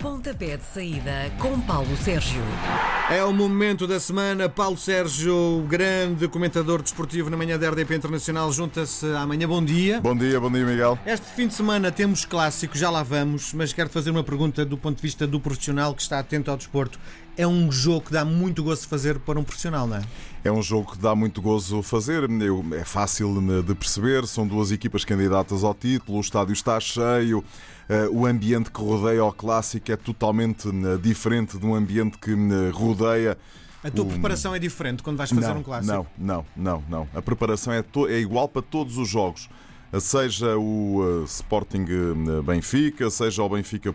Pontapé 0.00 0.56
de 0.56 0.64
saída 0.64 1.30
com 1.38 1.60
Paulo 1.60 1.94
Sérgio. 1.98 2.40
É 3.10 3.22
o 3.22 3.34
momento 3.34 3.86
da 3.86 4.00
semana. 4.00 4.48
Paulo 4.48 4.78
Sérgio, 4.78 5.62
grande 5.68 6.26
comentador 6.26 6.80
desportivo 6.80 7.28
na 7.28 7.36
manhã 7.36 7.58
da 7.58 7.68
RDP 7.68 7.96
Internacional, 7.96 8.50
junta-se 8.50 9.04
amanhã. 9.12 9.46
Bom 9.46 9.62
dia. 9.62 10.00
Bom 10.00 10.16
dia, 10.16 10.40
bom 10.40 10.50
dia, 10.50 10.64
Miguel. 10.64 10.98
Este 11.04 11.26
fim 11.34 11.48
de 11.48 11.54
semana 11.54 11.92
temos 11.92 12.24
clássico, 12.24 12.78
já 12.78 12.88
lá 12.88 13.02
vamos, 13.02 13.52
mas 13.52 13.74
quero 13.74 13.90
fazer 13.90 14.10
uma 14.10 14.24
pergunta 14.24 14.64
do 14.64 14.78
ponto 14.78 14.96
de 14.96 15.02
vista 15.02 15.26
do 15.26 15.38
profissional 15.38 15.94
que 15.94 16.00
está 16.00 16.18
atento 16.18 16.50
ao 16.50 16.56
desporto. 16.56 16.98
É 17.36 17.46
um 17.46 17.70
jogo 17.70 18.06
que 18.06 18.12
dá 18.12 18.24
muito 18.24 18.62
gosto 18.62 18.82
de 18.82 18.88
fazer 18.88 19.18
para 19.18 19.38
um 19.38 19.44
profissional, 19.44 19.86
não 19.86 19.98
é? 19.98 20.02
É 20.42 20.50
um 20.50 20.62
jogo 20.62 20.92
que 20.92 20.98
dá 20.98 21.14
muito 21.14 21.42
gozo 21.42 21.82
fazer, 21.82 22.26
é 22.72 22.84
fácil 22.84 23.62
de 23.62 23.74
perceber, 23.74 24.26
são 24.26 24.46
duas 24.46 24.72
equipas 24.72 25.04
candidatas 25.04 25.62
ao 25.62 25.74
título, 25.74 26.18
o 26.18 26.20
estádio 26.20 26.52
está 26.52 26.80
cheio, 26.80 27.44
o 28.12 28.26
ambiente 28.26 28.70
que 28.70 28.80
rodeia 28.80 29.24
o 29.24 29.32
clássico 29.32 29.90
é 29.90 29.96
totalmente 29.96 30.68
eh, 30.68 30.96
diferente 31.02 31.58
de 31.58 31.66
um 31.66 31.74
ambiente 31.74 32.18
que 32.18 32.30
eh, 32.30 32.70
rodeia. 32.72 33.36
A 33.82 33.90
tua 33.90 34.04
o... 34.04 34.08
preparação 34.08 34.54
é 34.54 34.58
diferente 34.58 35.02
quando 35.02 35.16
vais 35.16 35.30
fazer 35.30 35.48
não, 35.48 35.58
um 35.58 35.62
clássico? 35.62 35.92
Não, 35.92 36.06
não, 36.16 36.44
não, 36.56 36.84
não. 36.88 37.08
A 37.14 37.22
preparação 37.22 37.72
é, 37.72 37.82
to... 37.82 38.06
é 38.08 38.18
igual 38.18 38.48
para 38.48 38.62
todos 38.62 38.96
os 38.96 39.08
jogos 39.08 39.48
seja 39.98 40.56
o 40.56 41.24
Sporting 41.26 41.84
Benfica, 42.44 43.10
seja 43.10 43.42
o 43.42 43.48
Benfica 43.48 43.92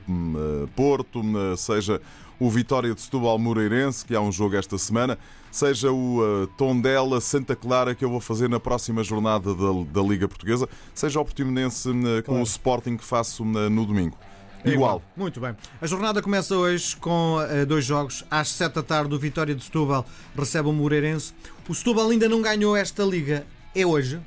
Porto, 0.75 1.21
seja 1.55 2.01
o 2.39 2.49
Vitória 2.49 2.93
de 2.93 3.01
Setúbal 3.01 3.37
Moreirense, 3.37 4.05
que 4.05 4.15
há 4.15 4.21
um 4.21 4.31
jogo 4.31 4.55
esta 4.55 4.77
semana, 4.77 5.17
seja 5.51 5.91
o 5.91 6.19
uh, 6.19 6.47
Tondela 6.57 7.21
Santa 7.21 7.55
Clara 7.55 7.95
que 7.95 8.03
eu 8.03 8.09
vou 8.09 8.19
fazer 8.19 8.49
na 8.49 8.59
próxima 8.59 9.03
jornada 9.03 9.53
da, 9.53 9.71
da 9.89 10.01
Liga 10.01 10.27
Portuguesa, 10.27 10.67
seja 10.93 11.19
o 11.19 11.25
Portimonense 11.25 11.89
uh, 11.89 11.93
claro. 11.93 12.23
com 12.23 12.41
o 12.41 12.43
Sporting 12.43 12.97
que 12.97 13.03
faço 13.03 13.43
uh, 13.43 13.69
no 13.69 13.85
domingo. 13.85 14.17
É 14.65 14.71
igual. 14.71 14.97
igual. 14.97 15.01
Muito 15.15 15.39
bem. 15.39 15.55
A 15.79 15.87
jornada 15.87 16.21
começa 16.21 16.55
hoje 16.55 16.95
com 16.97 17.37
uh, 17.37 17.65
dois 17.65 17.85
jogos. 17.85 18.25
Às 18.29 18.49
7 18.49 18.73
da 18.73 18.83
tarde, 18.83 19.13
o 19.13 19.19
Vitória 19.19 19.53
de 19.53 19.63
Setúbal 19.63 20.05
recebe 20.35 20.67
o 20.67 20.73
Moreirense. 20.73 21.33
O 21.69 21.75
Setúbal 21.75 22.09
ainda 22.09 22.27
não 22.27 22.41
ganhou 22.41 22.75
esta 22.75 23.03
liga. 23.03 23.45
É 23.75 23.85
hoje? 23.85 24.19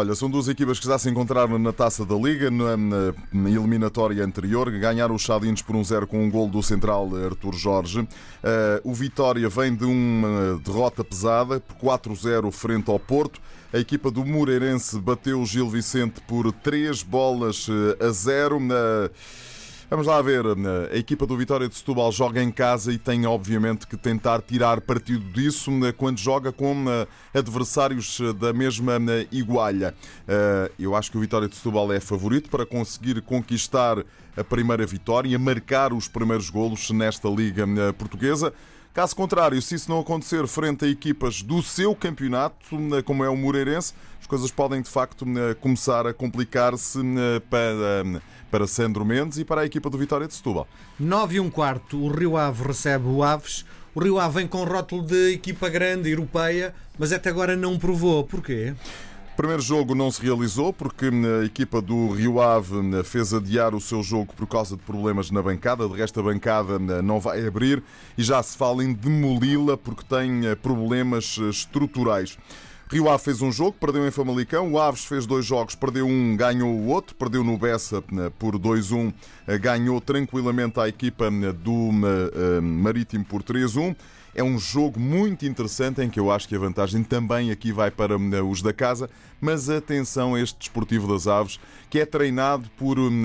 Olha, 0.00 0.14
são 0.14 0.30
duas 0.30 0.46
equipas 0.46 0.78
que 0.78 0.86
já 0.86 0.96
se 0.96 1.10
encontraram 1.10 1.58
na 1.58 1.72
taça 1.72 2.06
da 2.06 2.14
Liga, 2.14 2.52
na, 2.52 2.76
na 3.32 3.50
eliminatória 3.50 4.24
anterior. 4.24 4.70
Ganharam 4.70 5.16
os 5.16 5.22
Chadinhos 5.22 5.60
por 5.60 5.74
um 5.74 5.82
zero 5.82 6.06
com 6.06 6.22
um 6.24 6.30
gol 6.30 6.48
do 6.48 6.62
central 6.62 7.10
Artur 7.16 7.52
Jorge. 7.52 8.02
Uh, 8.02 8.06
o 8.84 8.94
Vitória 8.94 9.48
vem 9.48 9.74
de 9.74 9.84
uma 9.84 10.60
derrota 10.64 11.02
pesada 11.02 11.58
por 11.58 11.98
4-0 11.98 12.48
frente 12.52 12.88
ao 12.88 13.00
Porto. 13.00 13.40
A 13.72 13.78
equipa 13.80 14.08
do 14.08 14.24
Moreirense 14.24 15.00
bateu 15.00 15.40
o 15.40 15.44
Gil 15.44 15.68
Vicente 15.68 16.20
por 16.28 16.52
3 16.52 17.02
bolas 17.02 17.66
eh, 17.68 18.06
a 18.06 18.10
0. 18.10 18.56
Uh, 18.56 19.10
Vamos 19.90 20.06
lá 20.06 20.20
ver. 20.20 20.44
A 20.92 20.96
equipa 20.98 21.26
do 21.26 21.34
Vitória 21.34 21.66
de 21.66 21.74
Setúbal 21.74 22.12
joga 22.12 22.42
em 22.42 22.52
casa 22.52 22.92
e 22.92 22.98
tem, 22.98 23.24
obviamente, 23.26 23.86
que 23.86 23.96
tentar 23.96 24.42
tirar 24.42 24.82
partido 24.82 25.24
disso 25.32 25.70
né, 25.70 25.92
quando 25.92 26.18
joga 26.18 26.52
com 26.52 26.74
né, 26.74 27.06
adversários 27.32 28.20
da 28.38 28.52
mesma 28.52 28.98
igualha. 29.32 29.94
Eh, 30.26 30.72
eu 30.78 30.94
acho 30.94 31.10
que 31.10 31.16
o 31.16 31.20
Vitória 31.20 31.48
de 31.48 31.56
Setúbal 31.56 31.90
é 31.90 32.00
favorito 32.00 32.50
para 32.50 32.66
conseguir 32.66 33.22
conquistar 33.22 34.04
a 34.36 34.44
primeira 34.44 34.84
vitória, 34.84 35.38
marcar 35.38 35.94
os 35.94 36.06
primeiros 36.06 36.50
golos 36.50 36.90
nesta 36.90 37.26
Liga 37.30 37.66
Portuguesa. 37.96 38.52
Caso 38.98 39.14
contrário, 39.14 39.62
se 39.62 39.76
isso 39.76 39.88
não 39.88 40.00
acontecer 40.00 40.44
frente 40.48 40.84
a 40.84 40.88
equipas 40.88 41.40
do 41.40 41.62
seu 41.62 41.94
campeonato, 41.94 42.56
como 43.04 43.22
é 43.22 43.28
o 43.28 43.36
Moreirense, 43.36 43.94
as 44.20 44.26
coisas 44.26 44.50
podem 44.50 44.82
de 44.82 44.90
facto 44.90 45.24
começar 45.60 46.04
a 46.04 46.12
complicar-se 46.12 46.98
para, 47.48 48.20
para 48.50 48.66
Sandro 48.66 49.04
Mendes 49.04 49.38
e 49.38 49.44
para 49.44 49.60
a 49.60 49.64
equipa 49.64 49.88
do 49.88 49.96
Vitória 49.96 50.26
de 50.26 50.34
Setúbal. 50.34 50.66
9 50.98 51.36
e 51.36 51.38
um 51.38 51.48
quarto, 51.48 51.96
o 51.96 52.08
Rio 52.08 52.36
Ave 52.36 52.66
recebe 52.66 53.06
o 53.06 53.22
Aves. 53.22 53.64
O 53.94 54.02
Rio 54.02 54.18
Ave 54.18 54.40
vem 54.40 54.48
com 54.48 54.64
rótulo 54.64 55.06
de 55.06 55.32
equipa 55.32 55.68
grande, 55.68 56.10
europeia, 56.10 56.74
mas 56.98 57.12
até 57.12 57.30
agora 57.30 57.54
não 57.54 57.78
provou. 57.78 58.24
Porquê? 58.24 58.74
Primeiro 59.38 59.62
jogo 59.62 59.94
não 59.94 60.10
se 60.10 60.20
realizou 60.20 60.72
porque 60.72 61.08
hum, 61.08 61.22
a 61.40 61.44
equipa 61.44 61.80
do 61.80 62.08
Rio 62.08 62.40
Ave 62.40 62.74
hum, 62.74 63.04
fez 63.04 63.32
adiar 63.32 63.72
o 63.72 63.80
seu 63.80 64.02
jogo 64.02 64.34
por 64.34 64.48
causa 64.48 64.76
de 64.76 64.82
problemas 64.82 65.30
na 65.30 65.40
bancada. 65.40 65.88
De 65.88 65.94
resto, 65.94 66.18
a 66.18 66.24
bancada 66.24 66.76
hum, 66.76 67.02
não 67.04 67.20
vai 67.20 67.46
abrir 67.46 67.80
e 68.18 68.22
já 68.24 68.42
se 68.42 68.58
fala 68.58 68.82
em 68.82 68.92
demoli-la 68.92 69.76
porque 69.76 70.02
tem 70.02 70.40
problemas 70.60 71.38
estruturais. 71.38 72.36
Rio 72.90 73.08
Ave 73.08 73.22
fez 73.22 73.40
um 73.40 73.52
jogo, 73.52 73.76
perdeu 73.78 74.04
em 74.08 74.10
Famalicão. 74.10 74.72
O 74.72 74.80
Aves 74.80 75.04
fez 75.04 75.24
dois 75.24 75.46
jogos, 75.46 75.76
perdeu 75.76 76.06
um, 76.06 76.36
ganhou 76.36 76.74
o 76.74 76.86
outro. 76.88 77.14
Perdeu 77.14 77.44
no 77.44 77.56
Bessa 77.56 78.02
por 78.40 78.58
2-1, 78.58 79.12
ganhou 79.60 80.00
tranquilamente 80.00 80.80
a 80.80 80.88
equipa 80.88 81.30
do 81.30 81.90
Marítimo 82.62 83.24
por 83.26 83.42
3-1. 83.42 83.94
É 84.34 84.42
um 84.42 84.58
jogo 84.58 85.00
muito 85.00 85.46
interessante 85.46 86.00
em 86.00 86.08
que 86.08 86.20
eu 86.20 86.30
acho 86.30 86.48
que 86.48 86.54
a 86.54 86.58
vantagem 86.58 87.02
também 87.02 87.50
aqui 87.50 87.72
vai 87.72 87.90
para 87.90 88.16
hum, 88.16 88.50
os 88.50 88.62
da 88.62 88.72
casa, 88.72 89.08
mas 89.40 89.68
atenção 89.68 90.34
a 90.34 90.40
este 90.40 90.58
desportivo 90.58 91.12
das 91.12 91.26
aves, 91.26 91.58
que 91.90 91.98
é 91.98 92.06
treinado 92.06 92.70
por 92.76 92.98
hum, 92.98 93.24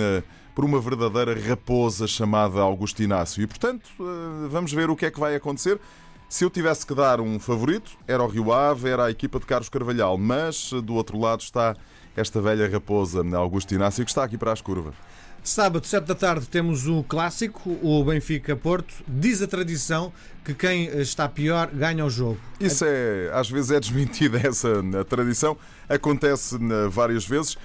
por 0.55 0.63
uma 0.63 0.79
verdadeira 0.79 1.35
raposa 1.39 2.07
chamada 2.07 2.61
Augusto 2.61 3.01
Inácio. 3.01 3.41
E, 3.41 3.47
portanto, 3.47 3.89
eh, 3.99 4.47
vamos 4.49 4.71
ver 4.71 4.89
o 4.89 4.95
que 4.95 5.05
é 5.05 5.11
que 5.11 5.19
vai 5.19 5.35
acontecer. 5.35 5.79
Se 6.29 6.45
eu 6.45 6.49
tivesse 6.49 6.85
que 6.85 6.95
dar 6.95 7.19
um 7.19 7.39
favorito, 7.39 7.91
era 8.07 8.23
o 8.23 8.27
Rio 8.27 8.51
Ave, 8.51 8.89
era 8.89 9.05
a 9.05 9.11
equipa 9.11 9.39
de 9.39 9.45
Carlos 9.45 9.69
Carvalhal, 9.69 10.17
mas 10.17 10.71
do 10.83 10.95
outro 10.95 11.19
lado 11.19 11.41
está 11.41 11.75
esta 12.15 12.41
velha 12.41 12.69
raposa 12.69 13.23
Augusto 13.35 13.73
Inácio 13.73 14.03
que 14.05 14.11
está 14.11 14.23
aqui 14.23 14.37
para 14.37 14.51
as 14.51 14.61
curvas. 14.61 14.95
Sábado, 15.43 15.85
7 15.85 16.05
da 16.05 16.15
tarde, 16.15 16.47
temos 16.47 16.87
o 16.87 17.03
clássico, 17.03 17.77
o 17.83 18.01
Benfica-Porto. 18.01 19.03
Diz 19.05 19.41
a 19.41 19.47
tradição 19.47 20.13
que 20.41 20.53
quem 20.53 20.85
está 21.01 21.27
pior 21.27 21.67
ganha 21.67 22.05
o 22.05 22.09
jogo. 22.09 22.39
Isso 22.61 22.85
é, 22.87 23.29
às 23.33 23.49
vezes 23.49 23.71
é 23.71 23.77
desmentida 23.77 24.37
essa 24.47 24.81
tradição, 25.09 25.57
acontece 25.89 26.57
várias 26.89 27.25
vezes. 27.25 27.57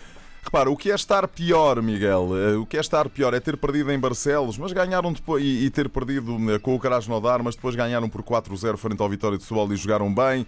Repara, 0.43 0.69
o 0.69 0.77
que 0.77 0.91
é 0.91 0.95
estar 0.95 1.29
pior, 1.29 1.81
Miguel? 1.81 2.31
Eh, 2.37 2.57
o 2.57 2.67
que 2.67 2.77
é 2.77 2.81
estar 2.81 3.09
pior 3.09 3.33
é 3.33 3.39
ter 3.39 3.57
perdido 3.57 3.93
em 3.93 3.99
Barcelos, 3.99 4.59
mas 4.59 4.73
ganharam 4.73 5.13
depois 5.13 5.45
e 5.45 5.71
ter 5.71 5.89
perdido 5.89 6.37
com 6.63 6.75
o 6.75 6.81
Krasnodar, 6.81 7.45
mas 7.45 7.55
depois 7.55 7.77
ganharam 7.77 8.09
por 8.09 8.25
4-0 8.25 8.77
frente 8.77 9.01
ao 9.01 9.09
Vitória 9.09 9.39
de 9.39 9.45
Setúbal 9.45 9.73
e 9.73 9.77
jogaram 9.77 10.13
bem 10.13 10.45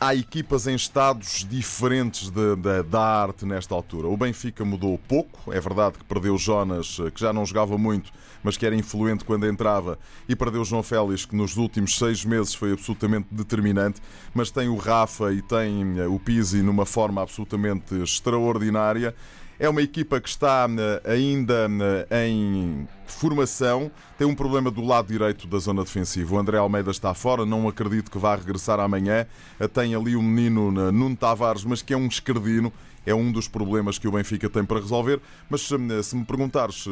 há 0.00 0.14
equipas 0.14 0.66
em 0.66 0.74
estados 0.74 1.44
diferentes 1.48 2.30
de, 2.30 2.56
de, 2.56 2.82
da 2.84 3.00
arte 3.00 3.44
nesta 3.44 3.74
altura. 3.74 4.08
O 4.08 4.16
Benfica 4.16 4.64
mudou 4.64 4.98
pouco, 5.08 5.52
é 5.52 5.60
verdade 5.60 5.98
que 5.98 6.04
perdeu 6.04 6.36
Jonas, 6.38 6.98
eh, 7.00 7.10
que 7.10 7.20
já 7.20 7.32
não 7.32 7.44
jogava 7.44 7.76
muito, 7.76 8.12
mas 8.42 8.56
que 8.56 8.64
era 8.64 8.76
influente 8.76 9.24
quando 9.24 9.46
entrava, 9.46 9.98
e 10.28 10.36
perdeu 10.36 10.64
João 10.64 10.82
Félix, 10.82 11.24
que 11.24 11.34
nos 11.34 11.56
últimos 11.56 11.98
seis 11.98 12.24
meses 12.24 12.54
foi 12.54 12.72
absolutamente 12.72 13.26
determinante, 13.30 14.00
mas 14.32 14.50
tem 14.50 14.68
o 14.68 14.76
Rafa 14.76 15.32
e 15.32 15.42
tem 15.42 15.98
eh, 15.98 16.06
o 16.06 16.18
Pizzi 16.18 16.62
numa 16.62 16.86
forma 16.86 17.20
absolutamente 17.22 17.94
extraordinária. 17.96 19.14
É 19.60 19.68
uma 19.68 19.82
equipa 19.82 20.20
que 20.20 20.28
está 20.28 20.68
eh, 20.70 21.12
ainda 21.14 21.68
em 22.10 22.86
formação, 23.06 23.90
tem 24.16 24.24
um 24.24 24.34
problema 24.34 24.70
do 24.70 24.84
lado 24.84 25.08
direito 25.08 25.48
da 25.48 25.58
zona 25.58 25.82
defensiva. 25.82 26.36
O 26.36 26.38
André 26.38 26.58
Almeida 26.58 26.92
está 26.92 27.12
fora, 27.12 27.44
não 27.44 27.66
acredito 27.66 28.08
que 28.08 28.18
vá 28.18 28.36
regressar 28.36 28.78
amanhã. 28.78 29.26
Tem 29.72 29.96
ali 29.96 30.14
o 30.14 30.22
menino 30.22 30.70
Nuno 30.70 31.16
Tavares, 31.16 31.64
mas 31.64 31.82
que 31.82 31.92
é 31.92 31.96
um 31.96 32.06
escardino. 32.06 32.72
É 33.04 33.14
um 33.14 33.32
dos 33.32 33.48
problemas 33.48 33.98
que 33.98 34.06
o 34.06 34.12
Benfica 34.12 34.48
tem 34.48 34.64
para 34.64 34.78
resolver. 34.78 35.20
Mas 35.50 35.62
se 35.62 35.76
me 36.14 36.24
perguntares 36.24 36.84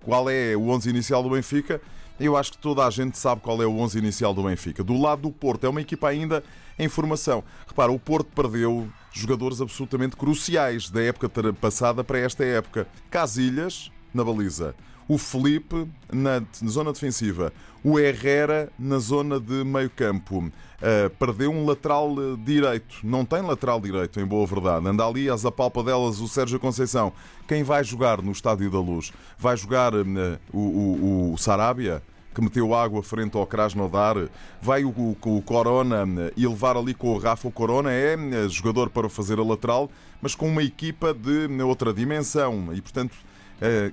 qual 0.00 0.30
é 0.30 0.56
o 0.56 0.68
11 0.68 0.88
inicial 0.88 1.22
do 1.22 1.30
Benfica, 1.30 1.80
eu 2.18 2.36
acho 2.36 2.52
que 2.52 2.58
toda 2.58 2.86
a 2.86 2.90
gente 2.90 3.18
sabe 3.18 3.40
qual 3.40 3.62
é 3.62 3.66
o 3.66 3.76
11 3.78 3.98
inicial 3.98 4.32
do 4.32 4.44
Benfica. 4.44 4.84
Do 4.84 5.00
lado 5.00 5.22
do 5.22 5.30
Porto, 5.30 5.64
é 5.64 5.68
uma 5.68 5.80
equipa 5.80 6.08
ainda 6.08 6.42
em 6.78 6.88
formação. 6.88 7.42
Repara, 7.66 7.90
o 7.90 7.98
Porto 7.98 8.28
perdeu 8.34 8.88
jogadores 9.12 9.60
absolutamente 9.60 10.16
cruciais 10.16 10.90
da 10.90 11.02
época 11.02 11.28
passada 11.52 12.04
para 12.04 12.18
esta 12.18 12.44
época. 12.44 12.86
Casilhas, 13.10 13.90
na 14.12 14.22
baliza 14.24 14.74
o 15.08 15.18
Felipe 15.18 15.86
na 16.12 16.42
zona 16.66 16.92
defensiva, 16.92 17.52
o 17.82 17.98
Herrera 17.98 18.70
na 18.78 18.98
zona 18.98 19.38
de 19.38 19.64
meio 19.64 19.90
campo. 19.90 20.38
Uh, 20.38 21.08
perdeu 21.18 21.50
um 21.50 21.64
lateral 21.64 22.10
eh, 22.10 22.36
direito, 22.44 22.96
não 23.02 23.24
tem 23.24 23.40
lateral 23.40 23.80
direito, 23.80 24.20
em 24.20 24.26
boa 24.26 24.46
verdade. 24.46 24.86
Anda 24.86 25.06
ali 25.06 25.30
às 25.30 25.46
apalpadelas 25.46 26.20
o 26.20 26.28
Sérgio 26.28 26.60
Conceição. 26.60 27.10
Quem 27.48 27.62
vai 27.62 27.82
jogar 27.82 28.20
no 28.20 28.32
Estádio 28.32 28.70
da 28.70 28.80
Luz? 28.80 29.10
Vai 29.38 29.56
jogar 29.56 29.94
uh, 29.94 30.04
o, 30.52 30.58
o, 30.58 31.32
o 31.32 31.38
Sarabia? 31.38 32.02
que 32.34 32.42
meteu 32.42 32.74
água 32.74 33.00
frente 33.00 33.36
ao 33.36 33.46
Krasnodar, 33.46 34.28
vai 34.60 34.84
o, 34.84 34.88
o, 34.88 35.16
o, 35.24 35.40
Corona 35.42 36.04
e 36.36 36.44
levar 36.44 36.76
ali 36.76 36.92
com 36.92 37.14
o 37.14 37.18
Rafa. 37.18 37.46
O 37.46 37.52
Corona 37.52 37.92
é 37.92 38.16
jogador 38.48 38.90
para 38.90 39.08
fazer 39.08 39.38
a 39.38 39.44
lateral, 39.44 39.88
mas 40.20 40.34
com 40.34 40.48
uma 40.48 40.62
equipa 40.62 41.14
de 41.14 41.46
outra 41.62 41.94
dimensão 41.94 42.74
e, 42.74 42.82
portanto, 42.82 43.14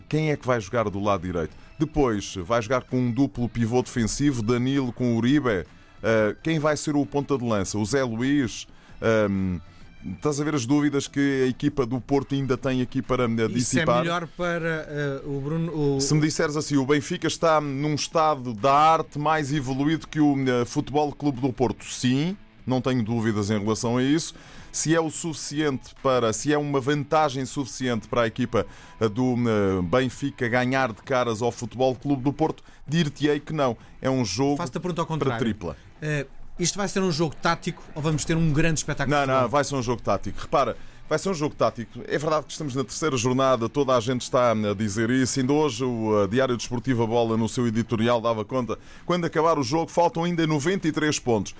quem 0.09 0.31
é 0.31 0.35
que 0.35 0.45
vai 0.45 0.59
jogar 0.59 0.89
do 0.89 0.99
lado 0.99 1.23
direito? 1.23 1.55
Depois, 1.79 2.35
vai 2.35 2.61
jogar 2.61 2.81
com 2.81 2.97
um 2.97 3.11
duplo 3.11 3.49
pivô 3.49 3.81
defensivo, 3.81 4.41
Danilo 4.43 4.93
com 4.93 5.15
Uribe. 5.15 5.65
Eh, 6.03 6.35
quem 6.41 6.59
vai 6.59 6.75
ser 6.75 6.95
o 6.95 7.05
ponta 7.05 7.37
de 7.37 7.43
lança? 7.43 7.77
O 7.77 7.85
Zé 7.85 8.03
Luís? 8.03 8.67
Ehm, 9.01 9.59
estás 10.15 10.39
a 10.39 10.43
ver 10.43 10.55
as 10.55 10.65
dúvidas 10.65 11.07
que 11.07 11.43
a 11.43 11.47
equipa 11.47 11.85
do 11.85 12.01
Porto 12.01 12.33
ainda 12.33 12.57
tem 12.57 12.81
aqui 12.81 13.01
para 13.01 13.27
uh, 13.27 13.31
Isso 13.31 13.43
é 13.43 13.47
dissipar? 13.47 14.01
melhor 14.01 14.27
para 14.35 15.21
uh, 15.25 15.37
o 15.37 15.41
Bruno. 15.41 15.95
O... 15.95 16.01
Se 16.01 16.13
me 16.13 16.21
disseres 16.21 16.55
assim, 16.55 16.77
o 16.77 16.85
Benfica 16.85 17.27
está 17.27 17.61
num 17.61 17.93
estado 17.95 18.53
da 18.53 18.73
arte 18.73 19.19
mais 19.19 19.53
evoluído 19.53 20.07
que 20.07 20.19
o 20.19 20.33
uh, 20.33 20.65
Futebol 20.65 21.11
Clube 21.11 21.39
do 21.39 21.53
Porto, 21.53 21.85
sim, 21.85 22.35
não 22.65 22.81
tenho 22.81 23.03
dúvidas 23.03 23.49
em 23.49 23.59
relação 23.59 23.97
a 23.97 24.03
isso. 24.03 24.33
Se 24.71 24.95
é 24.95 25.01
o 25.01 25.09
suficiente 25.09 25.93
para, 26.01 26.31
se 26.31 26.53
é 26.53 26.57
uma 26.57 26.79
vantagem 26.79 27.45
suficiente 27.45 28.07
para 28.07 28.21
a 28.21 28.27
equipa 28.27 28.65
uh, 28.99 29.09
do 29.09 29.33
uh, 29.33 29.81
Benfica 29.81 30.47
ganhar 30.47 30.93
de 30.93 31.01
caras 31.01 31.41
ao 31.41 31.51
Futebol 31.51 31.95
Clube 31.95 32.23
do 32.23 32.31
Porto, 32.31 32.63
dir-te-ei 32.87 33.39
que 33.39 33.53
não. 33.53 33.75
É 34.01 34.09
um 34.09 34.23
jogo 34.23 34.57
Faço-te 34.57 34.77
a 34.77 34.81
pergunta 34.81 35.01
ao 35.01 35.17
para 35.17 35.37
tripla. 35.37 35.75
Uh, 36.01 36.27
isto 36.57 36.77
vai 36.77 36.87
ser 36.87 37.01
um 37.01 37.11
jogo 37.11 37.35
tático 37.35 37.83
ou 37.95 38.01
vamos 38.01 38.23
ter 38.23 38.37
um 38.37 38.53
grande 38.53 38.79
espetáculo? 38.79 39.17
Não, 39.17 39.25
não, 39.25 39.49
vai 39.49 39.63
ser 39.63 39.75
um 39.75 39.81
jogo 39.81 40.01
tático. 40.01 40.39
Repara, 40.39 40.77
vai 41.09 41.17
ser 41.19 41.29
um 41.29 41.33
jogo 41.33 41.55
tático. 41.55 41.99
É 42.07 42.17
verdade 42.17 42.45
que 42.45 42.51
estamos 42.51 42.75
na 42.75 42.83
terceira 42.83 43.17
jornada, 43.17 43.67
toda 43.67 43.95
a 43.95 43.99
gente 43.99 44.21
está 44.21 44.51
a 44.51 44.73
dizer 44.73 45.09
isso. 45.09 45.39
Ainda 45.39 45.53
hoje 45.53 45.83
o 45.83 46.27
Diário 46.27 46.55
Desportivo 46.55 47.03
A 47.03 47.07
Bola, 47.07 47.35
no 47.35 47.49
seu 47.49 47.67
editorial, 47.67 48.21
dava 48.21 48.45
conta. 48.45 48.77
Quando 49.05 49.25
acabar 49.25 49.57
o 49.57 49.63
jogo, 49.63 49.91
faltam 49.91 50.23
ainda 50.23 50.45
93 50.45 51.19
pontos. 51.19 51.55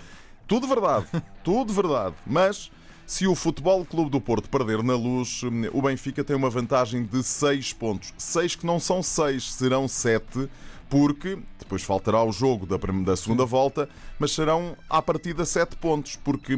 Tudo 0.48 0.68
verdade, 0.68 1.08
tudo 1.44 1.74
verdade. 1.74 2.16
Mas 2.26 2.72
se 3.06 3.28
o 3.28 3.36
Futebol 3.36 3.86
Clube 3.86 4.10
do 4.10 4.22
Porto 4.22 4.50
perder 4.50 4.82
na 4.84 4.96
luz, 4.96 5.42
o 5.74 5.82
Benfica 5.82 6.24
tem 6.24 6.36
uma 6.36 6.50
vantagem 6.50 7.04
de 7.04 7.24
6 7.24 7.74
pontos. 7.74 8.14
6 8.18 8.56
que 8.56 8.66
não 8.66 8.80
são 8.80 9.04
6, 9.04 9.54
serão 9.54 9.88
7, 9.88 10.50
porque 10.90 11.40
depois 11.58 11.84
faltará 11.84 12.22
o 12.22 12.34
jogo 12.34 12.66
da, 12.66 12.76
da 12.78 13.16
segunda 13.16 13.46
volta, 13.46 13.88
mas 14.20 14.34
serão 14.34 14.76
à 14.90 15.02
partida 15.02 15.46
7 15.46 15.78
pontos, 15.78 16.18
porque 16.18 16.54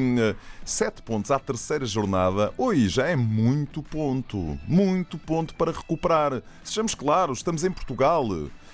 7 0.66 1.04
pontos 1.04 1.30
à 1.30 1.38
terceira 1.38 1.86
jornada, 1.86 2.51
oi, 2.57 2.88
já 2.89 3.07
é 3.07 3.16
muito 3.16 3.84
ponto. 3.84 4.57
Muito 4.68 5.19
ponto 5.19 5.54
para 5.54 5.72
recuperar. 5.72 6.42
Sejamos 6.63 6.96
claros, 6.96 7.39
estamos 7.39 7.63
em 7.63 7.72
Portugal. 7.72 8.28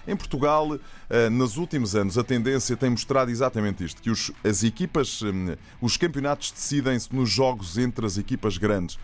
Em 0.09 0.15
Portugal, 0.15 0.79
eh, 1.07 1.29
nos 1.29 1.55
últimos 1.55 1.95
anos, 1.95 2.17
a 2.17 2.23
tendência 2.23 2.75
tem 2.75 2.89
mostrado 2.89 3.29
exatamente 3.29 3.83
isto: 3.83 4.01
que 4.01 4.09
os, 4.09 4.31
as 4.43 4.63
equipas, 4.63 5.21
hum, 5.21 5.55
os 5.79 5.97
campeonatos 5.97 6.51
decidem-se 6.51 7.15
nos 7.15 7.29
jogos 7.29 7.77
entre 7.77 8.07
as 8.07 8.17
equipas 8.17 8.57
grandes. 8.57 8.97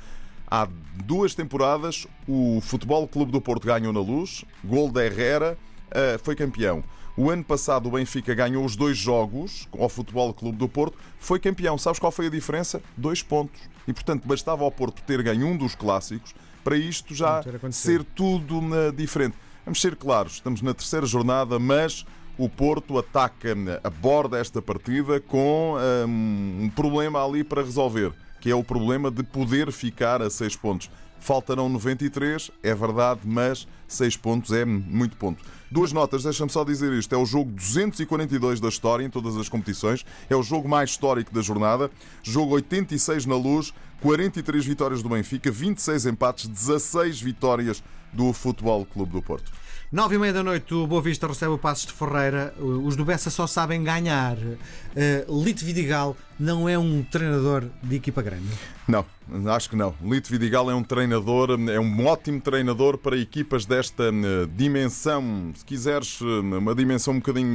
Há 0.48 0.68
duas 1.04 1.36
temporadas, 1.36 2.07
o 2.28 2.60
Futebol 2.60 3.07
Clube 3.07 3.31
do 3.31 3.40
Porto 3.40 3.68
ganhou 3.68 3.94
na 3.94 4.00
luz, 4.00 4.44
gol 4.63 4.92
de 4.92 5.06
Herrera, 5.06 5.56
eh, 5.92 6.18
foi 6.24 6.36
campeão. 6.36 6.84
O 7.16 7.30
ano 7.30 7.44
passado 7.44 7.88
o 7.88 7.92
Benfica 7.92 8.34
ganhou 8.34 8.66
os 8.66 8.75
dois 8.75 8.98
jogos 8.98 9.69
ao 9.78 9.88
Futebol 9.88 10.34
Clube 10.34 10.57
do 10.57 10.68
Porto, 10.68 10.98
foi 11.19 11.40
campeão. 11.40 11.78
Sabes 11.78 12.00
qual 12.00 12.12
foi 12.12 12.25
a 12.25 12.30
diferença? 12.31 12.81
Dois 12.98 13.22
pontos. 13.22 13.62
E 13.88 13.94
portanto 13.94 14.28
bastava 14.28 14.63
ao 14.63 14.72
Porto 14.72 15.04
ter 15.04 15.22
ganho 15.22 15.46
um 15.46 15.56
dos 15.56 15.75
clássicos 15.75 16.34
para 16.63 16.75
isto 16.75 17.13
já 17.13 17.44
ser 17.72 18.04
tudo 18.04 18.60
diferente. 18.92 19.38
Vamos 19.65 19.81
ser 19.81 19.95
claros, 19.95 20.33
estamos 20.33 20.62
na 20.62 20.75
terceira 20.75 21.07
jornada, 21.07 21.57
mas 21.57 22.06
o 22.38 22.47
Porto 22.47 23.00
ataca, 23.00 23.56
aborda 23.83 24.38
esta 24.38 24.62
partida 24.62 25.19
com 25.19 25.75
hum, 26.07 26.65
um 26.65 26.69
problema 26.69 27.25
ali 27.25 27.44
para 27.44 27.63
resolver, 27.63 28.13
que 28.39 28.51
é 28.51 28.53
o 28.53 28.63
problema 28.63 29.09
de 29.09 29.23
poder 29.23 29.71
ficar 29.71 30.21
a 30.21 30.29
6 30.29 30.56
pontos. 30.57 30.91
Faltarão 31.19 31.67
93, 31.67 32.51
é 32.62 32.75
verdade, 32.75 33.21
mas 33.23 33.67
6 33.88 34.17
pontos 34.17 34.51
é 34.51 34.63
muito 34.63 35.17
ponto. 35.17 35.44
Duas 35.71 35.91
notas, 35.91 36.21
deixa-me 36.21 36.51
só 36.51 36.63
dizer 36.63 36.94
isto. 36.94 37.15
É 37.15 37.18
o 37.18 37.25
jogo 37.25 37.50
242 37.51 38.59
da 38.59 38.69
história 38.69 39.03
em 39.03 39.09
todas 39.09 39.35
as 39.35 39.50
competições. 39.50 40.06
É 40.29 40.35
o 40.35 40.44
jogo 40.44 40.69
mais 40.69 40.91
histórico 40.91 41.33
da 41.33 41.41
jornada. 41.41 41.89
Jogo 42.21 42.53
86 42.53 43.25
na 43.25 43.35
luz, 43.35 43.73
43 44.01 44.65
vitórias 44.65 45.01
do 45.01 45.09
Benfica, 45.09 45.51
26 45.51 46.06
empates, 46.06 46.47
16 46.47 47.21
vitórias 47.21 47.83
do 48.12 48.31
Futebol 48.33 48.86
Clube 48.86 49.12
do 49.12 49.21
Porto. 49.21 49.51
Nove 49.92 50.15
e 50.15 50.18
meia 50.18 50.33
da 50.33 50.44
noite, 50.44 50.74
o 50.74 50.88
Boa 50.88 51.01
Vista 51.01 51.27
recebe 51.27 51.53
o 51.53 51.57
Passos 51.57 51.86
de 51.86 51.94
Ferreira. 51.94 52.53
Os 52.59 52.95
do 52.95 53.06
Bessa 53.06 53.30
só 53.30 53.45
sabem 53.45 53.83
ganhar. 53.83 54.36
Uh, 54.36 55.44
Lito 55.44 55.63
Vidigal 55.63 56.18
não 56.39 56.68
é 56.68 56.77
um 56.77 57.03
treinador 57.03 57.63
de 57.83 57.95
equipa 57.95 58.21
grande. 58.21 58.50
Não, 58.88 59.06
acho 59.53 59.69
que 59.69 59.75
não. 59.75 59.95
Lito 60.03 60.30
Vidigal 60.30 60.69
é 60.71 60.75
um 60.75 60.83
treinador, 60.83 61.51
é 61.69 61.80
um 61.80 62.06
ótimo 62.06 62.42
treinador 62.42 62.97
para 62.97 63.15
equipas 63.15 63.65
desta 63.65 64.06
eh, 64.06 64.47
dimensão, 64.56 65.53
se 65.56 65.63
quiseres, 65.63 66.19
uma 66.19 66.75
dimensão 66.75 67.13
um 67.13 67.19
bocadinho 67.19 67.47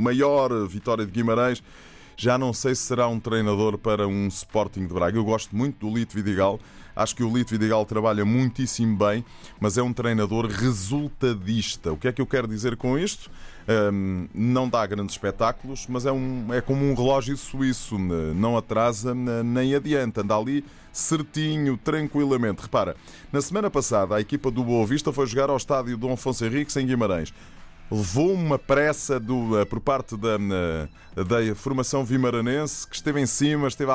maior, 0.00 0.66
Vitória 0.66 1.04
de 1.04 1.12
Guimarães. 1.12 1.62
Já 2.16 2.38
não 2.38 2.52
sei 2.52 2.74
se 2.74 2.82
será 2.82 3.08
um 3.08 3.18
treinador 3.18 3.76
para 3.78 4.06
um 4.06 4.28
Sporting 4.28 4.86
de 4.86 4.94
Braga. 4.94 5.16
Eu 5.16 5.24
gosto 5.24 5.54
muito 5.54 5.86
do 5.86 5.94
Lito 5.94 6.14
Vidigal. 6.14 6.60
Acho 6.96 7.16
que 7.16 7.24
o 7.24 7.36
Lito 7.36 7.50
Vidigal 7.50 7.84
trabalha 7.84 8.24
muitíssimo 8.24 8.96
bem, 8.96 9.24
mas 9.58 9.76
é 9.76 9.82
um 9.82 9.92
treinador 9.92 10.46
resultadista. 10.46 11.92
O 11.92 11.96
que 11.96 12.06
é 12.06 12.12
que 12.12 12.22
eu 12.22 12.26
quero 12.26 12.46
dizer 12.46 12.76
com 12.76 12.96
isto? 12.96 13.30
Hum, 13.92 14.28
não 14.32 14.68
dá 14.68 14.86
grandes 14.86 15.14
espetáculos, 15.14 15.86
mas 15.88 16.06
é, 16.06 16.12
um, 16.12 16.52
é 16.52 16.60
como 16.60 16.84
um 16.84 16.94
relógio 16.94 17.36
suíço, 17.36 17.98
não 17.98 18.56
atrasa 18.56 19.14
nem 19.14 19.74
adianta, 19.74 20.20
anda 20.20 20.36
ali 20.36 20.64
certinho, 20.92 21.76
tranquilamente. 21.76 22.62
Repara, 22.62 22.94
na 23.32 23.40
semana 23.40 23.68
passada 23.68 24.14
a 24.14 24.20
equipa 24.20 24.50
do 24.50 24.62
Boa 24.62 24.86
Vista 24.86 25.12
foi 25.12 25.26
jogar 25.26 25.50
ao 25.50 25.56
estádio 25.56 25.96
Dom 25.96 26.12
Afonso 26.12 26.44
Henriques 26.44 26.76
em 26.76 26.86
Guimarães. 26.86 27.32
Levou 27.90 28.32
uma 28.32 28.58
pressa 28.58 29.20
do, 29.20 29.58
eh, 29.60 29.64
por 29.64 29.78
parte 29.78 30.16
da, 30.16 30.36
da 31.22 31.54
formação 31.54 32.04
vimaranense 32.04 32.88
que 32.88 32.96
esteve 32.96 33.20
em 33.20 33.26
cima, 33.26 33.68
esteve 33.68 33.90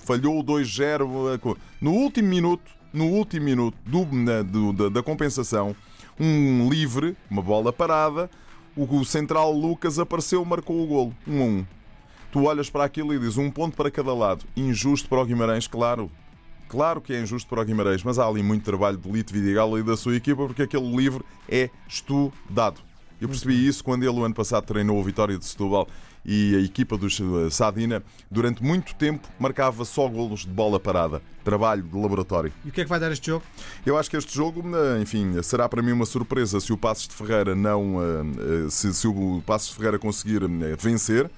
falhou 0.00 0.40
o 0.40 0.44
2-0 0.44 1.34
eh, 1.34 1.56
no 1.80 1.92
último 1.92 2.28
minuto, 2.28 2.70
no 2.92 3.06
último 3.06 3.44
minuto 3.44 3.76
do- 3.86 4.04
do- 4.44 4.72
da, 4.72 4.88
da 4.88 5.02
compensação, 5.02 5.74
um 6.18 6.68
livre, 6.68 7.16
uma 7.30 7.40
bola 7.42 7.72
parada, 7.72 8.28
o, 8.76 9.04
central 9.04 9.52
Lucas 9.52 9.98
apareceu, 9.98 10.44
marcou 10.44 10.82
o 10.82 10.86
golo, 10.86 11.14
1 11.26 11.40
a 11.40 11.44
1. 11.44 11.66
Tu 12.32 12.42
olhas 12.44 12.68
para 12.68 12.84
aquilo 12.84 13.14
e 13.14 13.18
dizes 13.18 13.38
um 13.38 13.50
ponto 13.50 13.74
para 13.76 13.90
cada 13.90 14.12
lado. 14.12 14.44
Injusto 14.54 15.08
para 15.08 15.20
o 15.22 15.24
Guimarães, 15.24 15.66
claro. 15.66 16.10
Claro 16.68 17.00
que 17.00 17.14
é 17.14 17.20
injusto 17.22 17.48
para 17.48 17.62
o 17.62 17.64
Guimarães, 17.64 18.02
mas 18.02 18.18
há 18.18 18.26
ali 18.26 18.42
muito 18.42 18.64
trabalho 18.64 18.98
de 18.98 19.08
Lito 19.10 19.32
Vidigal 19.32 19.78
e 19.78 19.82
da 19.82 19.96
sua 19.96 20.16
equipa 20.16 20.44
porque 20.46 20.62
aquele 20.62 20.94
livro 20.94 21.24
é 21.48 21.70
estudado. 21.88 22.80
Eu 23.20 23.28
percebi 23.28 23.66
isso 23.66 23.82
quando 23.82 24.02
ele, 24.02 24.18
o 24.18 24.24
ano 24.24 24.34
passado, 24.34 24.64
treinou 24.64 25.00
a 25.00 25.04
Vitória 25.04 25.38
de 25.38 25.44
Setúbal 25.44 25.88
e 26.24 26.56
a 26.56 26.60
equipa 26.60 26.96
do 26.98 27.08
Sadina, 27.50 28.02
durante 28.30 28.62
muito 28.62 28.94
tempo, 28.96 29.28
marcava 29.38 29.84
só 29.84 30.08
golos 30.08 30.40
de 30.40 30.48
bola 30.48 30.78
parada. 30.80 31.22
Trabalho 31.44 31.82
de 31.82 31.96
laboratório. 31.96 32.52
E 32.64 32.68
o 32.68 32.72
que 32.72 32.80
é 32.80 32.84
que 32.84 32.90
vai 32.90 32.98
dar 32.98 33.12
este 33.12 33.28
jogo? 33.28 33.44
Eu 33.86 33.96
acho 33.96 34.10
que 34.10 34.16
este 34.16 34.34
jogo, 34.34 34.62
eh, 34.76 35.00
enfim, 35.00 35.40
será 35.42 35.68
para 35.68 35.80
mim 35.80 35.92
uma 35.92 36.04
surpresa 36.04 36.58
se 36.60 36.72
o 36.72 36.76
Passos 36.76 37.06
de 37.06 37.14
Ferreira 37.14 37.54
não. 37.54 38.02
eh, 38.02 38.64
eh, 38.66 38.70
Se, 38.70 38.92
se 38.92 39.06
o 39.06 39.40
Passos 39.46 39.68
de 39.68 39.76
Ferreira 39.76 39.98
conseguir 40.00 40.42
eh, 40.42 40.76
vencer. 40.76 41.30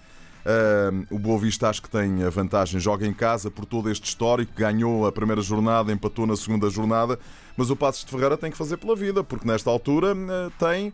Eh, 0.47 0.91
O 1.11 1.19
Boa 1.19 1.39
Vista 1.39 1.69
acho 1.69 1.83
que 1.83 1.91
tem 1.91 2.23
a 2.23 2.31
vantagem, 2.31 2.81
joga 2.81 3.07
em 3.07 3.13
casa 3.13 3.51
por 3.51 3.67
todo 3.67 3.91
este 3.91 4.07
histórico, 4.07 4.53
ganhou 4.57 5.07
a 5.07 5.13
primeira 5.13 5.43
jornada, 5.43 5.93
empatou 5.93 6.27
na 6.27 6.37
segunda 6.37 6.71
jornada, 6.71 7.19
mas 7.55 7.69
o 7.69 7.77
Passos 7.77 8.05
de 8.07 8.11
Ferreira 8.11 8.39
tem 8.39 8.51
que 8.51 8.57
fazer 8.57 8.79
pela 8.79 8.97
vida, 8.97 9.23
porque 9.23 9.47
nesta 9.47 9.69
altura 9.69 10.17
eh, 10.17 10.51
tem 10.59 10.93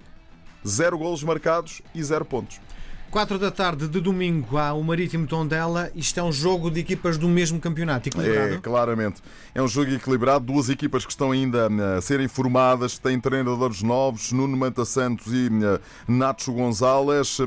zero 0.66 0.99
golos 0.99 1.23
marcados 1.23 1.83
e 1.94 2.02
zero 2.02 2.25
pontos. 2.25 2.61
4 3.14 3.38
da 3.38 3.49
tarde 3.49 3.87
de 3.87 4.00
domingo 4.00 4.59
há 4.59 4.73
o 4.73 4.83
Marítimo 4.83 5.25
Tondela. 5.25 5.88
Isto 5.94 6.18
é 6.18 6.23
um 6.25 6.33
jogo 6.33 6.68
de 6.68 6.80
equipas 6.80 7.16
do 7.16 7.28
mesmo 7.28 7.61
campeonato, 7.61 8.09
equilibrado. 8.09 8.54
É, 8.54 8.59
claramente. 8.59 9.23
É 9.54 9.62
um 9.62 9.68
jogo 9.68 9.92
equilibrado, 9.92 10.44
duas 10.44 10.68
equipas 10.68 11.06
que 11.06 11.12
estão 11.12 11.30
ainda 11.30 11.68
eh, 11.71 11.99
a 11.99 12.00
serem 12.00 12.26
formadas, 12.26 12.99
têm 12.99 13.21
treinadores 13.21 13.83
novos, 13.83 14.33
Nuno 14.33 14.56
Manta 14.56 14.85
Santos 14.85 15.33
e 15.33 15.47
eh, 15.47 15.80
Nacho 16.09 16.52
Gonzalez. 16.52 17.38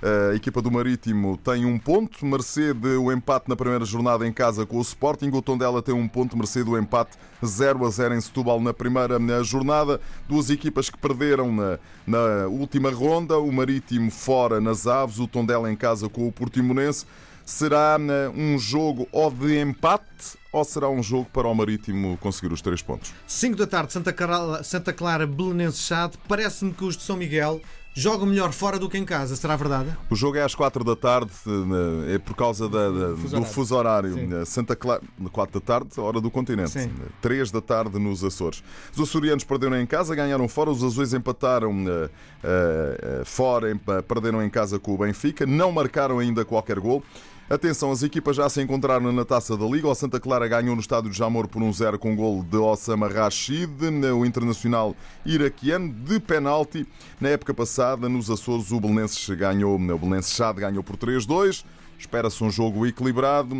A 0.00 0.34
equipa 0.34 0.62
do 0.62 0.70
Marítimo 0.70 1.36
tem 1.36 1.64
um 1.64 1.76
ponto, 1.76 2.24
mercê 2.24 2.72
do 2.72 3.12
empate 3.12 3.48
na 3.48 3.56
primeira 3.56 3.84
jornada 3.84 4.26
em 4.26 4.32
casa 4.32 4.64
com 4.64 4.78
o 4.78 4.80
Sporting. 4.80 5.30
O 5.32 5.42
Tondela 5.42 5.82
tem 5.82 5.94
um 5.94 6.06
ponto, 6.06 6.36
mercê 6.36 6.62
do 6.62 6.78
empate 6.78 7.18
0 7.44 7.84
a 7.84 7.90
0 7.90 8.14
em 8.14 8.20
Setúbal 8.20 8.60
na 8.60 8.72
primeira 8.72 9.18
jornada. 9.42 10.00
Duas 10.28 10.50
equipas 10.50 10.88
que 10.88 10.96
perderam 10.96 11.52
na, 11.52 11.78
na 12.06 12.46
última 12.46 12.90
ronda. 12.90 13.38
O 13.38 13.50
Marítimo 13.50 14.10
fora 14.10 14.60
nas 14.60 14.86
Aves, 14.86 15.18
o 15.18 15.26
Tondela 15.26 15.70
em 15.70 15.76
casa 15.76 16.08
com 16.08 16.28
o 16.28 16.32
Portimonense. 16.32 17.04
Será 17.44 17.98
né, 17.98 18.28
um 18.28 18.58
jogo 18.58 19.08
ou 19.10 19.30
de 19.30 19.58
empate 19.58 20.38
ou 20.52 20.64
será 20.64 20.88
um 20.88 21.02
jogo 21.02 21.28
para 21.32 21.48
o 21.48 21.54
Marítimo 21.54 22.16
conseguir 22.18 22.52
os 22.52 22.62
três 22.62 22.82
pontos? 22.82 23.12
5 23.26 23.56
da 23.56 23.66
tarde, 23.66 23.92
Santa 23.92 24.12
Clara, 24.12 24.62
Santa 24.62 24.92
Clara 24.92 25.26
Belenenses 25.26 25.80
Chade. 25.80 26.18
Parece-me 26.28 26.72
que 26.72 26.84
os 26.84 26.96
de 26.96 27.02
São 27.02 27.16
Miguel 27.16 27.60
jogam 27.98 28.26
melhor 28.26 28.52
fora 28.52 28.78
do 28.78 28.88
que 28.88 28.96
em 28.96 29.04
casa. 29.04 29.34
Será 29.36 29.56
verdade? 29.56 29.96
O 30.08 30.14
jogo 30.16 30.36
é 30.36 30.42
às 30.42 30.54
4 30.54 30.84
da 30.84 30.94
tarde, 30.94 31.32
né, 31.46 32.14
é 32.14 32.18
por 32.18 32.34
causa 32.36 32.68
da- 32.68 32.90
da- 32.90 33.16
Fuso 33.16 33.36
do 33.36 33.44
fuso 33.44 33.74
horário. 33.74 34.14
Sim. 34.14 34.26
né, 34.26 34.44
Santa 34.44 34.76
Clara, 34.76 35.02
4 35.32 35.60
da 35.60 35.64
tarde, 35.66 35.98
hora 36.00 36.20
do 36.20 36.30
continente. 36.30 36.70
Sim. 36.70 36.90
3 37.20 37.50
da 37.50 37.60
tarde 37.60 37.98
nos 37.98 38.22
Açores. 38.22 38.62
Os 38.94 39.00
açorianos 39.00 39.44
perderam 39.44 39.80
em 39.80 39.86
casa, 39.86 40.14
ganharam 40.14 40.46
fora. 40.48 40.70
Os 40.70 40.82
azuis 40.84 41.12
empataram 41.12 41.72
eh, 41.88 42.10
eh, 42.44 43.20
eh, 43.20 43.22
fora, 43.24 43.68
perderam 44.06 44.42
em 44.42 44.50
casa 44.50 44.78
com 44.78 44.94
o 44.94 44.98
Benfica. 44.98 45.44
Não 45.46 45.72
marcaram 45.72 46.18
ainda 46.18 46.44
qualquer 46.44 46.78
gol. 46.78 47.02
Atenção, 47.50 47.90
as 47.90 48.02
equipas 48.02 48.36
já 48.36 48.46
se 48.50 48.60
encontraram 48.60 49.10
na 49.10 49.24
taça 49.24 49.56
da 49.56 49.64
Liga. 49.64 49.88
O 49.88 49.94
Santa 49.94 50.20
Clara 50.20 50.46
ganhou 50.46 50.74
no 50.74 50.82
estádio 50.82 51.10
de 51.10 51.16
Jamor 51.16 51.48
por 51.48 51.62
1-0 51.62 51.96
com 51.96 52.12
um 52.12 52.16
gol 52.16 52.44
de 52.44 52.58
Osama 52.58 53.08
Rashid, 53.08 53.70
o 54.14 54.26
internacional 54.26 54.94
iraquiano, 55.24 55.90
de 55.90 56.20
penalti. 56.20 56.86
Na 57.18 57.30
época 57.30 57.54
passada, 57.54 58.06
nos 58.06 58.30
Açores, 58.30 58.70
o 58.70 58.78
Belenenses 58.78 59.26
ganhou, 59.30 59.76
o 59.76 59.98
Belenenses 59.98 60.34
Chade 60.34 60.60
ganhou 60.60 60.84
por 60.84 60.98
3-2. 60.98 61.64
Espera-se 61.98 62.44
um 62.44 62.50
jogo 62.50 62.86
equilibrado. 62.86 63.56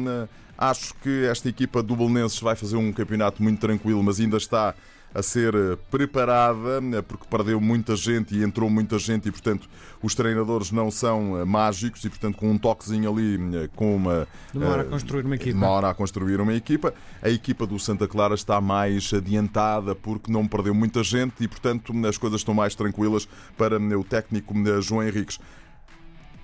Acho 0.58 0.92
que 0.96 1.24
esta 1.24 1.48
equipa 1.48 1.82
do 1.82 1.96
Belenenses 1.96 2.38
vai 2.40 2.54
fazer 2.54 2.76
um 2.76 2.92
campeonato 2.92 3.42
muito 3.42 3.58
tranquilo, 3.58 4.02
mas 4.02 4.20
ainda 4.20 4.36
está 4.36 4.74
a 5.14 5.22
ser 5.22 5.54
eh, 5.54 5.76
preparada, 5.90 6.80
eh, 6.92 7.02
porque 7.02 7.26
perdeu 7.28 7.60
muita 7.60 7.96
gente 7.96 8.34
e 8.34 8.42
entrou 8.42 8.68
muita 8.68 8.98
gente, 8.98 9.28
e 9.28 9.32
portanto 9.32 9.68
os 10.02 10.14
treinadores 10.14 10.70
não 10.70 10.90
são 10.90 11.40
eh, 11.40 11.44
mágicos, 11.44 12.04
e 12.04 12.08
portanto 12.08 12.36
com 12.36 12.50
um 12.50 12.58
toquezinho 12.58 13.10
ali, 13.10 13.68
com 13.74 13.96
uma. 13.96 14.28
Demora 14.52 14.82
a 14.82 14.84
construir 14.84 15.24
uma 15.24 15.34
equipa. 15.34 15.52
Demora 15.52 15.90
a 15.90 15.94
construir 15.94 16.40
uma 16.40 16.54
equipa. 16.54 16.94
A 17.22 17.30
equipa 17.30 17.66
do 17.66 17.78
Santa 17.78 18.06
Clara 18.06 18.34
está 18.34 18.60
mais 18.60 19.12
adiantada 19.12 19.94
porque 19.94 20.30
não 20.30 20.46
perdeu 20.46 20.74
muita 20.74 21.02
gente 21.02 21.42
e 21.42 21.48
portanto 21.48 21.92
as 22.06 22.18
coisas 22.18 22.40
estão 22.40 22.54
mais 22.54 22.74
tranquilas 22.74 23.26
para 23.56 23.78
o 23.78 24.04
técnico 24.04 24.54
João 24.80 25.02
Henriques. 25.02 25.38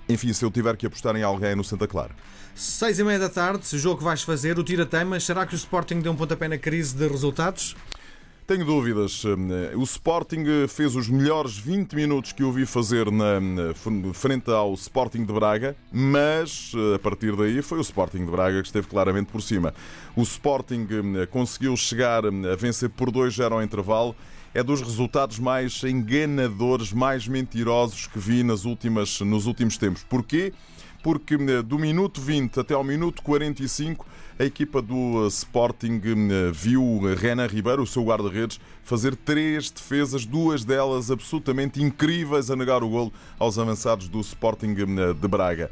Enfim, 0.07 0.33
se 0.33 0.45
eu 0.45 0.51
tiver 0.51 0.75
que 0.77 0.85
apostar 0.85 1.15
em 1.15 1.23
alguém 1.23 1.55
no 1.55 1.63
Santa 1.63 1.87
Clara. 1.87 2.11
Seis 2.53 2.99
e 2.99 3.03
meia 3.03 3.19
da 3.19 3.27
tarde, 3.27 3.63
o 3.75 3.79
jogo 3.79 3.97
que 3.97 4.03
vais 4.03 4.21
fazer, 4.21 4.57
o 4.57 4.63
tira-temas, 4.63 5.23
será 5.23 5.45
que 5.45 5.53
o 5.53 5.57
Sporting 5.57 5.99
deu 5.99 6.11
um 6.11 6.15
pontapé 6.15 6.47
na 6.47 6.57
crise 6.57 6.95
de 6.95 7.07
resultados? 7.07 7.75
Tenho 8.47 8.63
dúvidas. 8.63 9.23
O 9.75 9.81
Sporting 9.81 10.43
fez 10.69 10.95
os 10.95 11.09
melhores 11.09 11.57
20 11.57 11.95
minutos 11.95 12.31
que 12.31 12.43
eu 12.43 12.51
vi 12.51 12.63
fazer 12.63 13.09
na 13.09 13.73
frente 14.13 14.51
ao 14.51 14.71
Sporting 14.75 15.25
de 15.25 15.33
Braga, 15.33 15.75
mas 15.91 16.71
a 16.93 16.99
partir 16.99 17.35
daí 17.35 17.63
foi 17.63 17.79
o 17.79 17.81
Sporting 17.81 18.23
de 18.23 18.29
Braga 18.29 18.61
que 18.61 18.67
esteve 18.67 18.85
claramente 18.85 19.31
por 19.31 19.41
cima. 19.41 19.73
O 20.15 20.21
Sporting 20.21 20.87
conseguiu 21.31 21.75
chegar 21.75 22.23
a 22.23 22.55
vencer 22.55 22.91
por 22.91 23.11
2-0 23.11 23.51
ao 23.51 23.63
intervalo. 23.63 24.15
É 24.53 24.61
dos 24.61 24.79
resultados 24.79 25.39
mais 25.39 25.83
enganadores, 25.83 26.93
mais 26.93 27.27
mentirosos 27.27 28.05
que 28.05 28.19
vi 28.19 28.43
nas 28.43 28.63
últimas, 28.63 29.21
nos 29.21 29.47
últimos 29.47 29.75
tempos. 29.75 30.03
Porquê? 30.03 30.53
Porque 31.01 31.35
do 31.63 31.79
minuto 31.79 32.21
20 32.21 32.59
até 32.59 32.75
ao 32.75 32.83
minuto 32.83 33.23
45 33.23 34.05
a 34.37 34.43
equipa 34.43 34.81
do 34.81 35.25
eh, 35.25 35.27
Sporting 35.27 36.01
eh, 36.03 36.51
viu 36.51 37.01
Renan 37.15 37.47
Ribeiro, 37.47 37.83
o 37.83 37.87
seu 37.87 38.03
guarda-redes, 38.03 38.59
fazer 38.83 39.15
três 39.15 39.71
defesas, 39.71 40.25
duas 40.25 40.65
delas 40.65 41.09
absolutamente 41.09 41.81
incríveis 41.81 42.51
a 42.51 42.55
negar 42.55 42.83
o 42.83 42.89
golo 42.89 43.13
aos 43.39 43.57
avançados 43.57 44.09
do 44.09 44.19
Sporting 44.19 44.75
eh, 44.77 45.13
de 45.13 45.27
Braga. 45.27 45.71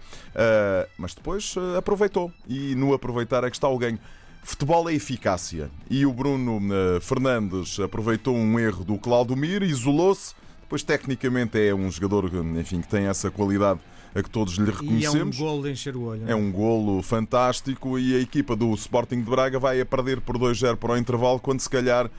Mas 0.97 1.13
depois 1.13 1.55
aproveitou 1.77 2.31
e 2.47 2.73
no 2.75 2.93
aproveitar 2.93 3.43
é 3.43 3.49
que 3.49 3.55
está 3.55 3.67
o 3.67 3.77
ganho. 3.77 3.99
Futebol 4.43 4.89
é 4.89 4.93
eficácia 4.93 5.69
e 5.89 6.05
o 6.05 6.11
Bruno 6.11 6.59
Fernandes 7.01 7.79
aproveitou 7.79 8.35
um 8.35 8.59
erro 8.59 8.83
do 8.83 8.97
Claudomir, 8.97 9.63
isolou-se. 9.63 10.33
Depois, 10.73 10.81
tecnicamente, 10.81 11.59
é 11.59 11.71
um 11.71 11.91
jogador 11.91 12.31
enfim, 12.57 12.81
que 12.81 12.87
tem 12.87 13.05
essa 13.05 13.29
qualidade 13.29 13.79
a 14.15 14.23
que 14.23 14.29
todos 14.29 14.55
lhe 14.55 14.71
reconhecemos. 14.71 15.37
E 15.37 15.39
é 15.39 15.45
um 15.45 15.47
golo 15.47 15.61
de 15.61 15.71
encher 15.71 15.95
o 15.95 16.01
olho. 16.01 16.23
É? 16.27 16.31
é 16.31 16.35
um 16.35 16.51
golo 16.51 17.03
fantástico 17.03 17.99
e 17.99 18.15
a 18.15 18.19
equipa 18.19 18.55
do 18.55 18.73
Sporting 18.73 19.21
de 19.21 19.29
Braga 19.29 19.59
vai 19.59 19.79
a 19.79 19.85
perder 19.85 20.19
por 20.19 20.35
2-0 20.35 20.77
para 20.77 20.93
o 20.93 20.97
intervalo, 20.97 21.39
quando 21.39 21.59
se 21.59 21.69
calhar, 21.69 22.09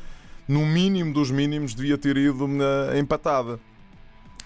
no 0.47 0.65
mínimo 0.65 1.13
dos 1.13 1.33
mínimos, 1.33 1.75
devia 1.75 1.99
ter 1.99 2.17
ido 2.17 2.47
na 2.47 2.97
empatada. 2.97 3.59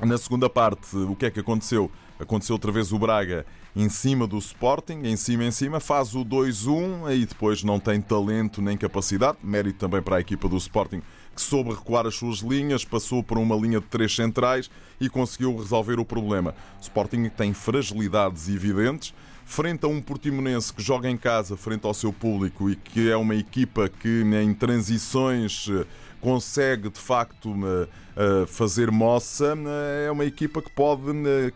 Na 0.00 0.16
segunda 0.16 0.48
parte, 0.48 0.96
o 0.96 1.14
que 1.14 1.26
é 1.26 1.30
que 1.30 1.40
aconteceu? 1.40 1.90
Aconteceu 2.18 2.54
outra 2.54 2.72
vez 2.72 2.90
o 2.92 2.98
Braga 2.98 3.44
em 3.76 3.90
cima 3.90 4.26
do 4.26 4.38
Sporting, 4.38 5.00
em 5.04 5.18
cima, 5.18 5.44
em 5.44 5.50
cima, 5.50 5.80
faz 5.80 6.14
o 6.14 6.24
2-1, 6.24 7.04
aí 7.04 7.26
depois 7.26 7.62
não 7.62 7.78
tem 7.78 8.00
talento 8.00 8.62
nem 8.62 8.74
capacidade, 8.74 9.36
mérito 9.42 9.78
também 9.78 10.00
para 10.00 10.16
a 10.16 10.20
equipa 10.20 10.48
do 10.48 10.56
Sporting 10.56 11.02
que 11.38 11.42
soube 11.44 11.70
recuar 11.70 12.04
as 12.04 12.16
suas 12.16 12.38
linhas, 12.38 12.84
passou 12.84 13.22
por 13.22 13.38
uma 13.38 13.54
linha 13.54 13.78
de 13.78 13.86
três 13.86 14.12
centrais 14.12 14.68
e 15.00 15.08
conseguiu 15.08 15.56
resolver 15.56 16.00
o 16.00 16.04
problema. 16.04 16.52
O 16.80 16.82
Sporting 16.82 17.28
tem 17.28 17.54
fragilidades 17.54 18.48
evidentes. 18.48 19.14
Frente 19.44 19.84
a 19.84 19.88
um 19.88 20.02
Portimonense 20.02 20.74
que 20.74 20.82
joga 20.82 21.08
em 21.08 21.16
casa, 21.16 21.56
frente 21.56 21.86
ao 21.86 21.94
seu 21.94 22.12
público 22.12 22.68
e 22.68 22.74
que 22.74 23.08
é 23.08 23.16
uma 23.16 23.36
equipa 23.36 23.88
que 23.88 24.22
em 24.22 24.52
transições 24.52 25.68
eh, 25.70 25.86
consegue 26.20 26.90
de 26.90 26.98
facto 26.98 27.54
eh, 27.54 27.88
eh, 28.16 28.46
fazer 28.46 28.90
moça, 28.90 29.56
é 30.04 30.10
uma 30.10 30.24
equipa 30.24 30.60
que 30.60 30.70
pode 30.70 31.02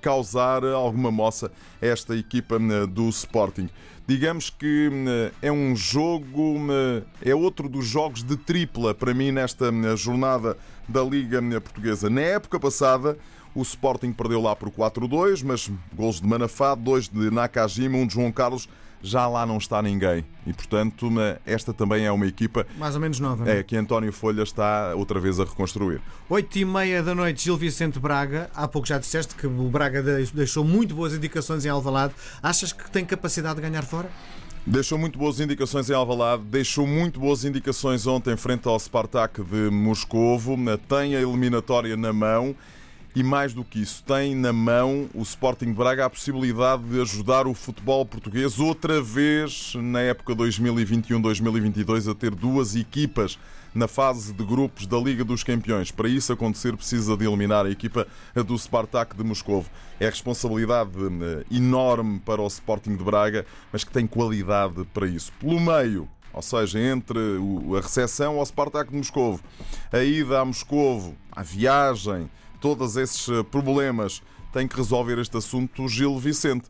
causar 0.01 0.65
alguma 0.65 1.11
moça 1.11 1.51
esta 1.81 2.17
equipa 2.17 2.57
do 2.89 3.09
Sporting 3.09 3.69
digamos 4.06 4.50
que 4.50 4.88
hum, 4.92 5.04
é 5.40 5.50
um 5.50 5.75
jogo, 5.76 6.56
hum, 6.56 7.02
é 7.21 7.35
outro 7.35 7.68
dos 7.68 7.87
jogos 7.87 8.23
de 8.23 8.37
tripla 8.37 8.94
para 8.94 9.14
mim 9.14 9.30
nesta 9.30 9.71
hum, 9.71 9.97
jornada 9.97 10.56
da 10.88 11.02
Liga 11.02 11.40
Portuguesa. 11.61 12.11
Na 12.11 12.21
época 12.21 12.59
passada, 12.59 13.16
o 13.54 13.62
Sporting 13.62 14.12
perdeu 14.12 14.40
lá 14.40 14.56
por 14.56 14.71
4-2, 14.71 15.42
mas 15.44 15.71
gols 15.94 16.21
de 16.21 16.26
Manafá, 16.26 16.75
dois 16.75 17.09
de 17.09 17.30
Nakajima, 17.30 17.99
um 17.99 18.06
de 18.06 18.14
João 18.14 18.32
Carlos 18.32 18.68
já 19.02 19.26
lá 19.26 19.44
não 19.44 19.59
está 19.59 19.82
ninguém. 19.82 20.25
E, 20.47 20.52
portanto, 20.52 21.09
esta 21.44 21.73
também 21.73 22.04
é 22.04 22.12
uma 22.12 22.26
equipa. 22.26 22.66
Mais 22.78 22.94
ou 22.94 23.00
menos 23.00 23.18
nova. 23.21 23.49
É, 23.49 23.62
que 23.62 23.76
António 23.76 24.12
Folha 24.12 24.42
está 24.42 24.94
outra 24.94 25.21
vez 25.21 25.38
a 25.38 25.44
reconstruir. 25.44 26.00
8 26.28 26.59
e 26.59 26.64
meia 26.64 27.02
da 27.02 27.14
noite, 27.14 27.44
Gil 27.44 27.56
Vicente 27.56 27.99
Braga. 27.99 28.50
Há 28.54 28.66
pouco 28.68 28.87
já 28.87 28.99
disseste 28.99 29.35
que 29.35 29.47
o 29.47 29.68
Braga 29.68 30.02
deixou 30.32 30.64
muito 30.64 30.94
boas 30.94 31.12
indicações 31.12 31.64
em 31.64 31.68
Alvalade. 31.68 32.14
Achas 32.42 32.73
que 32.73 32.90
tem 32.90 33.04
capacidade 33.04 33.56
de 33.56 33.62
ganhar 33.62 33.82
fora? 33.82 34.11
Deixou 34.64 34.97
muito 34.97 35.18
boas 35.18 35.40
indicações 35.40 35.90
em 35.90 35.92
Alvalade, 35.94 36.44
deixou 36.44 36.87
muito 36.87 37.18
boas 37.18 37.44
indicações 37.44 38.06
ontem 38.06 38.37
frente 38.37 38.68
ao 38.68 38.78
Spartak 38.78 39.42
de 39.42 39.68
Moscovo, 39.71 40.56
tem 40.88 41.16
a 41.16 41.21
eliminatória 41.21 41.97
na 41.97 42.12
mão 42.12 42.54
e 43.14 43.23
mais 43.23 43.52
do 43.52 43.62
que 43.62 43.81
isso, 43.81 44.02
tem 44.04 44.35
na 44.35 44.52
mão 44.52 45.09
o 45.14 45.23
Sporting 45.23 45.73
Braga 45.73 46.07
a 46.07 46.11
possibilidade 46.11 46.83
de 46.85 47.00
ajudar 47.00 47.47
o 47.47 47.52
futebol 47.52 48.07
português 48.07 48.59
outra 48.59 49.02
vez 49.02 49.75
na 49.76 50.00
época 50.00 50.35
2021-2022 50.35 52.11
a 52.11 52.14
ter 52.14 52.35
duas 52.35 52.75
equipas 52.75 53.38
na 53.75 53.88
fase 53.88 54.33
de 54.33 54.45
grupos 54.45 54.87
da 54.87 54.99
Liga 54.99 55.25
dos 55.25 55.42
Campeões. 55.42 55.90
Para 55.90 56.09
isso 56.09 56.33
acontecer, 56.33 56.76
precisa 56.76 57.16
de 57.16 57.26
eliminar 57.26 57.66
a 57.66 57.71
equipa 57.71 58.07
do 58.47 58.57
Spartak 58.59 59.16
de 59.16 59.25
Moscovo. 59.25 59.69
É 59.99 60.07
responsabilidade 60.07 60.90
eh, 60.97 61.45
enorme 61.50 62.21
para 62.21 62.40
o 62.40 62.47
Sporting 62.47 62.97
de 62.97 63.04
Braga, 63.04 63.47
mas 63.73 63.85
que 63.85 63.90
tem 63.90 64.07
qualidade 64.07 64.85
para 64.92 65.07
isso. 65.07 65.33
Pelo 65.40 65.61
meio, 65.61 66.09
ou 66.33 66.42
seja, 66.42 66.78
entre 66.81 67.19
a 67.76 67.81
recepção 67.81 68.38
ao 68.38 68.47
Spartak 68.47 68.90
de 68.90 68.97
Moscovo, 68.97 69.42
a 69.90 70.02
ida 70.02 70.40
a 70.40 70.45
Moscovo, 70.45 71.14
a 71.31 71.42
viagem, 71.42 72.28
todos 72.62 72.97
esses 72.97 73.28
eh, 73.28 73.42
problemas 73.42 74.23
tem 74.52 74.69
que 74.69 74.76
resolver 74.76 75.19
este 75.19 75.37
assunto 75.37 75.88
Gil 75.88 76.16
Vicente. 76.19 76.69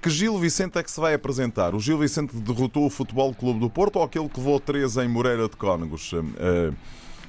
Que 0.00 0.08
Gil 0.08 0.36
Vicente 0.38 0.78
é 0.78 0.82
que 0.82 0.90
se 0.90 0.98
vai 0.98 1.12
apresentar? 1.14 1.74
O 1.74 1.80
Gil 1.80 1.98
Vicente 1.98 2.34
derrotou 2.34 2.86
o 2.86 2.90
Futebol 2.90 3.32
Clube 3.34 3.60
do 3.60 3.68
Porto 3.68 3.96
ou 3.96 4.02
aquele 4.02 4.28
que 4.28 4.40
levou 4.40 4.58
3 4.58 4.96
em 4.96 5.08
Moreira 5.08 5.48
de 5.48 5.56
Cónegos? 5.56 6.12
Eh, 6.14 6.22
eh, 6.38 6.72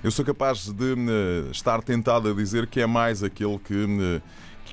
eu 0.01 0.11
sou 0.11 0.23
capaz 0.23 0.71
de 0.71 0.95
estar 1.51 1.81
tentado 1.83 2.29
a 2.29 2.33
dizer 2.33 2.67
que 2.67 2.79
é 2.81 2.87
mais 2.87 3.21
aquele 3.21 3.57
que, 3.59 4.21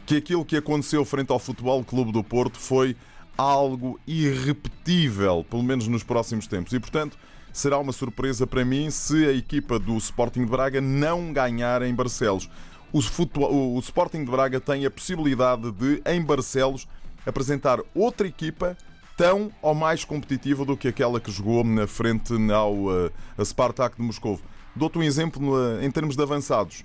que 0.05 0.17
aquilo 0.17 0.45
que 0.45 0.57
aconteceu 0.57 1.05
frente 1.05 1.31
ao 1.31 1.38
Futebol 1.38 1.85
Clube 1.85 2.11
do 2.11 2.25
Porto 2.25 2.59
foi 2.59 2.97
algo 3.38 3.99
irrepetível, 4.09 5.47
pelo 5.49 5.62
menos 5.62 5.87
nos 5.87 6.02
próximos 6.02 6.49
tempos. 6.49 6.73
E, 6.73 6.81
portanto, 6.81 7.17
será 7.52 7.79
uma 7.79 7.93
surpresa 7.93 8.45
para 8.45 8.64
mim 8.64 8.90
se 8.90 9.25
a 9.25 9.33
equipa 9.33 9.79
do 9.79 9.97
Sporting 9.99 10.45
de 10.45 10.50
Braga 10.50 10.81
não 10.81 11.33
ganhar 11.33 11.83
em 11.83 11.95
Barcelos 11.95 12.49
o, 12.93 13.01
futebol, 13.01 13.75
o 13.75 13.79
Sporting 13.81 14.25
de 14.25 14.31
Braga 14.31 14.61
tem 14.61 14.85
a 14.85 14.91
possibilidade 14.91 15.71
de, 15.73 16.03
em 16.07 16.23
Barcelos, 16.23 16.89
apresentar 17.27 17.81
outra 17.95 18.27
equipa 18.27 18.77
tão 19.17 19.53
ou 19.61 19.75
mais 19.75 20.05
competitiva 20.05 20.65
do 20.65 20.77
que 20.77 20.89
aquela 20.89 21.21
que 21.21 21.31
jogou 21.31 21.63
na 21.63 21.87
frente 21.87 22.33
ao 22.51 22.75
uh, 22.75 23.11
Spartak 23.45 23.97
de 23.97 24.03
Moscou. 24.03 24.41
Dou-te 24.75 24.99
um 24.99 25.03
exemplo 25.03 25.43
no, 25.43 25.83
em 25.83 25.91
termos 25.91 26.17
de 26.17 26.23
avançados. 26.23 26.85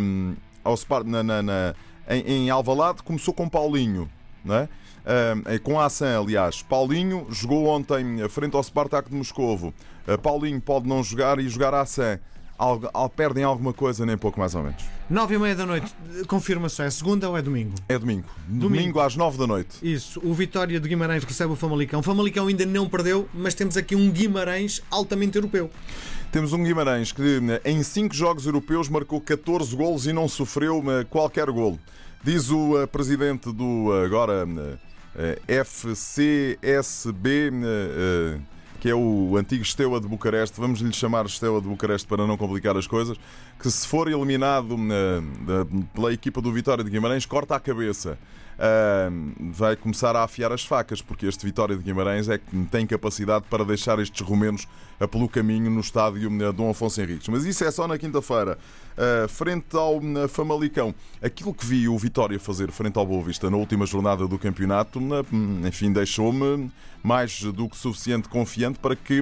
Um, 0.00 0.34
ao 0.64 0.74
Spart, 0.74 1.06
na, 1.06 1.22
na, 1.22 1.42
na, 1.42 1.74
em, 2.08 2.46
em 2.46 2.50
Alvalade 2.50 3.02
começou 3.02 3.34
com 3.34 3.48
Paulinho, 3.48 4.10
não 4.44 4.54
é? 4.54 4.68
Um, 5.06 5.58
com 5.58 5.78
a 5.78 5.84
Assan, 5.84 6.18
aliás. 6.18 6.62
Paulinho 6.62 7.26
jogou 7.30 7.66
ontem 7.66 8.26
frente 8.28 8.56
ao 8.56 8.62
Spartak 8.62 9.10
de 9.10 9.14
Moscovo. 9.14 9.72
Uh, 10.08 10.18
Paulinho 10.18 10.60
pode 10.60 10.88
não 10.88 11.02
jogar 11.02 11.38
e 11.38 11.48
jogar 11.48 11.74
a 11.74 11.82
Assan 11.82 12.18
algo, 12.58 12.88
perdem 13.14 13.44
alguma 13.44 13.72
coisa, 13.72 14.04
nem 14.06 14.16
pouco 14.16 14.38
mais 14.38 14.54
ou 14.54 14.62
menos. 14.62 14.82
Nove 15.08 15.34
e 15.34 15.38
meia 15.38 15.54
da 15.54 15.64
noite, 15.64 15.94
confirma 16.26 16.68
só, 16.68 16.82
é 16.82 16.90
segunda 16.90 17.28
ou 17.28 17.36
é 17.36 17.42
domingo? 17.42 17.74
É 17.88 17.98
domingo. 17.98 18.26
domingo. 18.46 18.74
Domingo 18.74 19.00
às 19.00 19.16
nove 19.16 19.38
da 19.38 19.46
noite. 19.46 19.76
Isso, 19.82 20.20
o 20.24 20.34
Vitória 20.34 20.80
de 20.80 20.88
Guimarães 20.88 21.24
recebe 21.24 21.52
o 21.52 21.56
Famalicão. 21.56 22.00
O 22.00 22.02
Famalicão 22.02 22.46
ainda 22.48 22.66
não 22.66 22.88
perdeu, 22.88 23.28
mas 23.32 23.54
temos 23.54 23.76
aqui 23.76 23.94
um 23.94 24.10
Guimarães 24.10 24.82
altamente 24.90 25.36
europeu. 25.36 25.70
Temos 26.32 26.52
um 26.52 26.62
Guimarães 26.62 27.12
que 27.12 27.40
em 27.64 27.82
cinco 27.82 28.14
jogos 28.14 28.46
europeus 28.46 28.88
marcou 28.88 29.20
14 29.20 29.74
golos 29.76 30.06
e 30.06 30.12
não 30.12 30.28
sofreu 30.28 30.82
eh, 30.90 31.04
qualquer 31.04 31.50
golo. 31.50 31.78
Diz 32.22 32.50
o 32.50 32.82
eh, 32.82 32.86
presidente 32.86 33.52
do 33.52 33.92
agora 34.04 34.44
eh, 35.18 35.38
FCSB, 35.64 37.50
eh, 37.64 38.38
que 38.86 38.90
é 38.90 38.94
o 38.94 39.36
antigo 39.36 39.64
Steaua 39.64 40.00
de 40.00 40.06
Bucareste, 40.06 40.60
vamos 40.60 40.78
lhe 40.78 40.92
chamar 40.92 41.28
Steaua 41.28 41.60
de 41.60 41.66
Bucareste 41.66 42.06
para 42.06 42.24
não 42.24 42.36
complicar 42.36 42.76
as 42.76 42.86
coisas, 42.86 43.18
que 43.58 43.68
se 43.68 43.84
for 43.84 44.06
eliminado 44.06 44.76
pela 45.92 46.12
equipa 46.12 46.40
do 46.40 46.52
Vitória 46.52 46.84
de 46.84 46.90
Guimarães, 46.90 47.26
corta 47.26 47.56
a 47.56 47.58
cabeça. 47.58 48.16
Vai 49.52 49.76
começar 49.76 50.16
a 50.16 50.24
afiar 50.24 50.52
as 50.52 50.64
facas, 50.64 51.02
porque 51.02 51.26
este 51.26 51.44
Vitória 51.44 51.76
de 51.76 51.82
Guimarães 51.82 52.28
é 52.28 52.38
que 52.38 52.64
tem 52.66 52.86
capacidade 52.86 53.44
para 53.50 53.64
deixar 53.64 53.98
estes 53.98 54.20
romenos 54.20 54.66
pelo 55.10 55.28
caminho 55.28 55.70
no 55.70 55.80
estádio 55.80 56.30
Dom 56.52 56.70
Afonso 56.70 57.00
Henriques. 57.00 57.28
Mas 57.28 57.44
isso 57.44 57.64
é 57.64 57.70
só 57.70 57.86
na 57.86 57.98
quinta-feira. 57.98 58.58
Uh, 58.96 59.28
frente 59.28 59.76
ao 59.76 59.98
uh, 59.98 60.26
Famalicão, 60.26 60.94
aquilo 61.22 61.52
que 61.52 61.66
vi 61.66 61.86
o 61.86 61.98
Vitória 61.98 62.40
fazer 62.40 62.70
frente 62.70 62.96
ao 62.96 63.04
Boa 63.04 63.22
Vista 63.22 63.50
na 63.50 63.58
última 63.58 63.84
jornada 63.84 64.26
do 64.26 64.38
campeonato, 64.38 64.98
uh, 64.98 65.26
enfim, 65.68 65.92
deixou-me 65.92 66.72
mais 67.02 67.42
do 67.42 67.68
que 67.68 67.76
suficiente 67.76 68.26
confiante 68.26 68.78
para 68.78 68.96
que, 68.96 69.20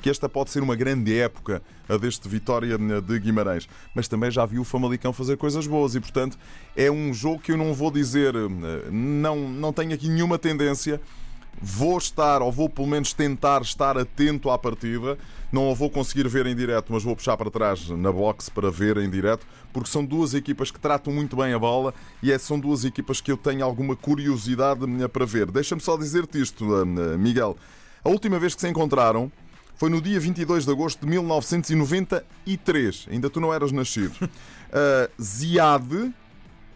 que 0.00 0.08
esta 0.08 0.28
pode 0.28 0.50
ser 0.50 0.62
uma 0.62 0.76
grande 0.76 1.18
época 1.18 1.60
deste 2.00 2.28
Vitória 2.28 2.78
de 2.78 3.18
Guimarães. 3.18 3.68
Mas 3.94 4.08
também 4.08 4.30
já 4.30 4.46
vi 4.46 4.58
o 4.58 4.64
Famalicão 4.64 5.12
fazer 5.12 5.36
coisas 5.36 5.66
boas 5.66 5.94
e, 5.94 6.00
portanto, 6.00 6.38
é 6.74 6.90
um 6.90 7.12
jogo 7.12 7.40
que 7.40 7.52
eu 7.52 7.58
não 7.58 7.74
vou 7.74 7.90
dizer, 7.90 8.32
não, 8.90 9.48
não 9.48 9.72
tenho 9.72 9.94
aqui 9.94 10.08
nenhuma 10.08 10.38
tendência 10.38 11.00
Vou 11.62 11.98
estar, 11.98 12.40
ou 12.40 12.50
vou 12.50 12.70
pelo 12.70 12.86
menos 12.86 13.12
tentar 13.12 13.60
estar 13.60 13.98
atento 13.98 14.48
à 14.48 14.58
partida. 14.58 15.18
Não 15.52 15.70
a 15.70 15.74
vou 15.74 15.90
conseguir 15.90 16.26
ver 16.26 16.46
em 16.46 16.56
direto, 16.56 16.90
mas 16.90 17.02
vou 17.02 17.14
puxar 17.14 17.36
para 17.36 17.50
trás 17.50 17.90
na 17.90 18.10
box 18.10 18.48
para 18.48 18.70
ver 18.70 18.96
em 18.96 19.10
direto, 19.10 19.46
porque 19.72 19.90
são 19.90 20.04
duas 20.04 20.32
equipas 20.32 20.70
que 20.70 20.80
tratam 20.80 21.12
muito 21.12 21.36
bem 21.36 21.52
a 21.52 21.58
bola 21.58 21.92
e 22.22 22.32
é, 22.32 22.38
são 22.38 22.58
duas 22.58 22.84
equipas 22.84 23.20
que 23.20 23.30
eu 23.30 23.36
tenho 23.36 23.64
alguma 23.64 23.94
curiosidade 23.94 24.80
eh, 25.02 25.08
para 25.08 25.26
ver. 25.26 25.50
Deixa-me 25.50 25.82
só 25.82 25.98
dizer-te 25.98 26.40
isto, 26.40 26.64
eh, 26.80 27.18
Miguel. 27.18 27.56
A 28.02 28.08
última 28.08 28.38
vez 28.38 28.54
que 28.54 28.60
se 28.60 28.68
encontraram 28.68 29.30
foi 29.74 29.90
no 29.90 30.00
dia 30.00 30.20
22 30.20 30.64
de 30.64 30.70
agosto 30.70 31.00
de 31.00 31.08
1993. 31.08 33.08
Ainda 33.10 33.28
tu 33.28 33.40
não 33.40 33.52
eras 33.52 33.72
nascido. 33.72 34.14
Uh, 34.22 35.10
Ziad, 35.22 36.14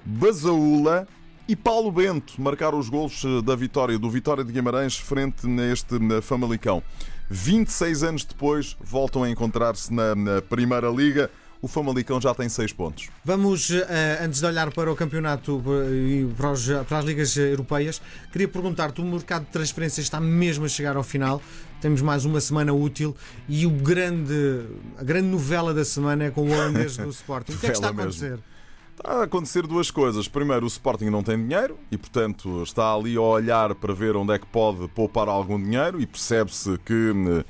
Basaúla 0.05 1.07
e 1.46 1.54
Paulo 1.54 1.92
Bento 1.92 2.40
marcaram 2.40 2.78
os 2.78 2.88
golos 2.88 3.22
eh, 3.24 3.42
da 3.42 3.54
vitória 3.54 3.98
do 3.98 4.08
Vitória 4.08 4.42
de 4.42 4.50
Guimarães 4.50 4.96
frente 4.96 5.46
neste 5.46 5.94
Famalicão. 6.22 6.82
26 7.28 8.02
anos 8.02 8.24
depois, 8.24 8.76
voltam 8.80 9.22
a 9.22 9.30
encontrar-se 9.30 9.92
na, 9.92 10.14
na 10.14 10.42
Primeira 10.42 10.88
Liga. 10.88 11.30
O 11.60 11.68
Famalicão 11.68 12.20
já 12.20 12.34
tem 12.34 12.48
6 12.48 12.72
pontos. 12.72 13.08
Vamos, 13.24 13.70
eh, 13.70 14.20
antes 14.22 14.40
de 14.40 14.46
olhar 14.46 14.70
para 14.72 14.90
o 14.90 14.96
campeonato 14.96 15.62
eh, 15.66 16.22
e 16.22 16.34
para 16.34 16.98
as 16.98 17.04
ligas 17.04 17.36
europeias, 17.36 18.00
queria 18.32 18.48
perguntar-te: 18.48 19.02
o 19.02 19.04
mercado 19.04 19.44
de 19.44 19.50
transferências 19.50 20.06
está 20.06 20.20
mesmo 20.20 20.64
a 20.64 20.68
chegar 20.68 20.96
ao 20.96 21.02
final? 21.02 21.42
Temos 21.80 22.00
mais 22.00 22.24
uma 22.24 22.40
semana 22.40 22.72
útil 22.72 23.14
e 23.46 23.66
o 23.66 23.70
grande, 23.70 24.66
a 24.98 25.04
grande 25.04 25.28
novela 25.28 25.74
da 25.74 25.84
semana 25.84 26.24
é 26.24 26.30
com 26.30 26.42
o 26.48 26.50
holandês 26.50 26.96
do 26.96 27.08
Sporting. 27.10 27.52
O 27.52 27.58
que 27.58 27.66
é 27.66 27.70
que 27.70 27.74
está 27.76 27.88
a 27.88 27.90
acontecer? 27.90 28.30
Mesmo. 28.30 28.53
Está 28.96 29.20
a 29.20 29.22
acontecer 29.24 29.66
duas 29.66 29.90
coisas. 29.90 30.28
Primeiro, 30.28 30.64
o 30.64 30.68
Sporting 30.68 31.06
não 31.06 31.22
tem 31.22 31.36
dinheiro 31.36 31.76
e, 31.90 31.98
portanto, 31.98 32.62
está 32.62 32.94
ali 32.94 33.16
a 33.16 33.20
olhar 33.20 33.74
para 33.74 33.92
ver 33.92 34.16
onde 34.16 34.32
é 34.32 34.38
que 34.38 34.46
pode 34.46 34.86
poupar 34.88 35.28
algum 35.28 35.60
dinheiro 35.60 36.00
e 36.00 36.06
percebe-se 36.06 36.78
que. 36.78 37.10
Uh, 37.10 37.44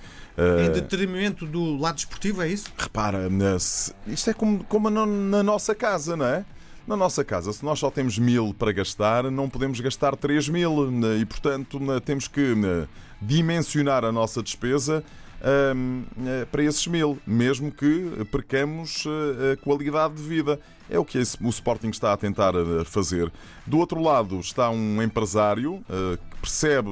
em 0.66 0.72
detrimento 0.72 1.46
do 1.46 1.76
lado 1.76 1.98
esportivo, 1.98 2.42
é 2.42 2.48
isso? 2.48 2.72
Repara, 2.76 3.28
isto 4.06 4.30
é 4.30 4.34
como, 4.34 4.64
como 4.64 4.88
na 4.90 5.42
nossa 5.42 5.74
casa, 5.74 6.16
não 6.16 6.26
é? 6.26 6.44
Na 6.86 6.96
nossa 6.96 7.24
casa, 7.24 7.52
se 7.52 7.64
nós 7.64 7.78
só 7.78 7.90
temos 7.90 8.18
mil 8.18 8.52
para 8.52 8.72
gastar, 8.72 9.30
não 9.30 9.48
podemos 9.48 9.80
gastar 9.80 10.16
três 10.16 10.48
mil 10.48 10.90
né? 10.90 11.16
e, 11.16 11.24
portanto, 11.24 11.80
né, 11.80 11.98
temos 11.98 12.28
que 12.28 12.54
né, 12.54 12.86
dimensionar 13.22 14.04
a 14.04 14.12
nossa 14.12 14.42
despesa 14.42 15.02
eh, 15.02 15.23
para 16.50 16.62
esses 16.62 16.86
mil, 16.86 17.18
mesmo 17.26 17.70
que 17.70 18.24
percamos 18.30 19.04
eh, 19.06 19.52
a 19.52 19.56
qualidade 19.56 20.14
de 20.14 20.22
vida. 20.22 20.58
É 20.88 20.98
o 20.98 21.04
que 21.04 21.18
o 21.18 21.48
Sporting 21.48 21.88
está 21.88 22.12
a 22.12 22.16
tentar 22.16 22.54
eh, 22.54 22.84
fazer. 22.84 23.30
Do 23.66 23.78
outro 23.78 24.00
lado 24.02 24.40
está 24.40 24.70
um 24.70 25.02
empresário 25.02 25.84
que 25.86 26.36
percebe 26.40 26.88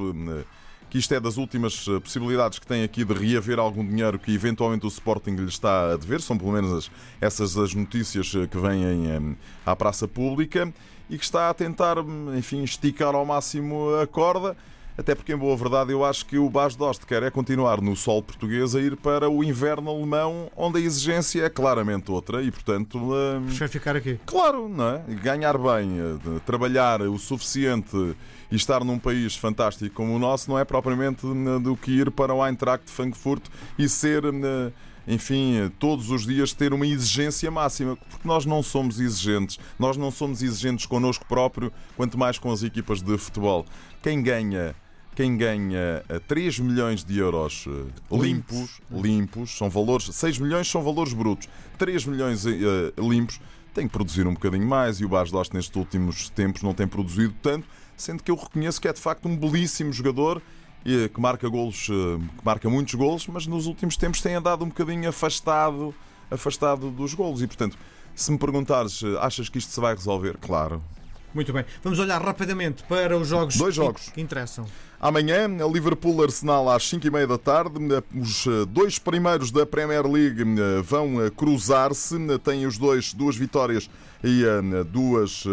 que 0.89 0.99
isto 0.99 1.13
é 1.13 1.19
das 1.19 1.37
últimas 1.37 1.85
possibilidades 2.03 2.59
que 2.59 2.67
tem 2.67 2.83
aqui 2.83 3.03
de 3.03 3.13
reaver 3.13 3.57
algum 3.57 3.83
dinheiro 3.83 4.19
que 4.19 4.31
eventualmente 4.33 4.85
o 4.85 4.87
Sporting 4.87 5.31
lhe 5.31 5.45
está 5.45 5.93
a 5.93 5.97
dever, 5.97 6.21
são 6.21 6.37
pelo 6.37 6.51
menos 6.51 6.91
essas 7.19 7.57
as 7.57 7.73
notícias 7.73 8.29
que 8.29 8.57
vêm 8.57 9.35
à 9.65 9.75
praça 9.75 10.07
pública, 10.07 10.71
e 11.09 11.17
que 11.17 11.23
está 11.23 11.49
a 11.49 11.53
tentar, 11.53 11.97
enfim, 12.37 12.63
esticar 12.63 13.13
ao 13.13 13.25
máximo 13.25 13.95
a 14.01 14.07
corda 14.07 14.55
até 14.97 15.15
porque, 15.15 15.33
em 15.33 15.37
boa 15.37 15.55
verdade, 15.57 15.91
eu 15.91 16.05
acho 16.05 16.25
que 16.25 16.37
o 16.37 16.49
Bas 16.49 16.75
Dost 16.75 17.05
quer 17.05 17.23
é 17.23 17.31
continuar 17.31 17.81
no 17.81 17.95
sol 17.95 18.21
português 18.21 18.75
a 18.75 18.79
ir 18.79 18.95
para 18.95 19.29
o 19.29 19.43
inverno 19.43 19.89
alemão, 19.89 20.51
onde 20.55 20.79
a 20.79 20.81
exigência 20.81 21.43
é 21.43 21.49
claramente 21.49 22.11
outra 22.11 22.43
e, 22.43 22.51
portanto. 22.51 22.97
Hum, 22.97 23.45
Prefere 23.47 23.71
ficar 23.71 23.95
aqui? 23.95 24.19
Claro, 24.25 24.69
não 24.69 24.89
é? 24.89 25.03
Ganhar 25.21 25.57
bem, 25.57 25.99
eh, 25.99 26.39
trabalhar 26.45 27.01
o 27.01 27.17
suficiente 27.17 28.15
e 28.51 28.55
estar 28.55 28.83
num 28.83 28.99
país 28.99 29.35
fantástico 29.35 29.95
como 29.95 30.15
o 30.15 30.19
nosso 30.19 30.49
não 30.49 30.59
é 30.59 30.65
propriamente 30.65 31.25
hum, 31.25 31.59
do 31.59 31.75
que 31.75 31.91
ir 31.91 32.11
para 32.11 32.33
o 32.33 32.45
Eintracht 32.45 32.85
de 32.85 32.91
Frankfurt 32.91 33.43
e 33.79 33.89
ser 33.89 34.25
hum, 34.25 34.71
enfim, 35.07 35.69
todos 35.79 36.09
os 36.09 36.25
dias 36.25 36.53
ter 36.53 36.73
uma 36.73 36.87
exigência 36.87 37.51
máxima, 37.51 37.97
porque 38.09 38.27
nós 38.27 38.45
não 38.45 38.63
somos 38.63 38.99
exigentes, 38.99 39.59
nós 39.77 39.97
não 39.97 40.09
somos 40.09 40.41
exigentes 40.41 40.85
connosco 40.85 41.25
próprio, 41.25 41.71
quanto 41.97 42.17
mais 42.17 42.37
com 42.37 42.51
as 42.51 42.63
equipas 42.63 43.01
de 43.01 43.17
futebol. 43.17 43.65
Quem 44.01 44.21
ganha 44.21 44.73
quem 45.15 45.37
ganha 45.37 46.03
3 46.27 46.59
eh, 46.59 46.63
milhões 46.63 47.03
de 47.03 47.17
euros 47.17 47.65
eh, 47.67 48.15
limpos, 48.15 48.81
limpos, 48.91 49.57
são 49.57 49.69
valores, 49.69 50.05
6 50.11 50.39
milhões 50.39 50.67
são 50.67 50.83
valores 50.83 51.13
brutos, 51.13 51.47
3 51.77 52.05
milhões 52.05 52.45
uh, 52.45 52.49
limpos, 52.97 53.39
tem 53.73 53.87
que 53.87 53.93
produzir 53.93 54.27
um 54.27 54.33
bocadinho 54.33 54.67
mais 54.67 54.99
e 54.99 55.05
o 55.05 55.09
Bas 55.09 55.31
Dost 55.31 55.53
nestes 55.53 55.75
últimos 55.75 56.29
tempos 56.29 56.61
não 56.61 56.73
tem 56.73 56.87
produzido 56.87 57.33
tanto, 57.41 57.67
sendo 57.95 58.23
que 58.23 58.31
eu 58.31 58.35
reconheço 58.35 58.81
que 58.81 58.87
é 58.87 58.93
de 58.93 58.99
facto 58.99 59.27
um 59.27 59.35
belíssimo 59.35 59.91
jogador 59.91 60.41
que 60.83 61.21
marca 61.21 61.47
golos, 61.47 61.87
que 61.87 62.45
marca 62.45 62.69
muitos 62.69 62.93
golos, 62.93 63.25
mas 63.27 63.47
nos 63.47 63.67
últimos 63.67 63.95
tempos 63.95 64.21
tem 64.21 64.35
andado 64.35 64.65
um 64.65 64.67
bocadinho 64.67 65.07
afastado, 65.07 65.95
afastado 66.29 66.91
dos 66.91 67.13
golos. 67.13 67.41
E 67.41 67.47
portanto, 67.47 67.77
se 68.13 68.29
me 68.29 68.37
perguntares, 68.37 69.01
achas 69.21 69.47
que 69.47 69.57
isto 69.57 69.71
se 69.71 69.79
vai 69.79 69.95
resolver? 69.95 70.37
Claro, 70.37 70.83
muito 71.33 71.51
bem. 71.53 71.65
Vamos 71.83 71.99
olhar 71.99 72.21
rapidamente 72.21 72.83
para 72.83 73.17
os 73.17 73.27
jogos, 73.27 73.55
Dois 73.55 73.75
jogos. 73.75 74.09
que 74.09 74.21
interessam. 74.21 74.65
Amanhã, 74.99 75.49
Liverpool-Arsenal 75.69 76.69
às 76.69 76.87
5 76.87 77.05
e 77.05 77.11
meia 77.11 77.27
da 77.27 77.37
tarde. 77.37 77.77
Os 78.15 78.47
eh, 78.47 78.65
dois 78.69 78.97
primeiros 78.97 79.51
da 79.51 79.65
Premier 79.65 80.05
League 80.07 80.41
eh, 80.41 80.81
vão 80.81 81.21
eh, 81.21 81.29
cruzar-se. 81.29 82.15
Têm 82.39 82.65
os 82.65 82.77
dois 82.77 83.13
duas 83.13 83.35
vitórias 83.35 83.89
e, 84.23 84.43
duas, 84.85 85.43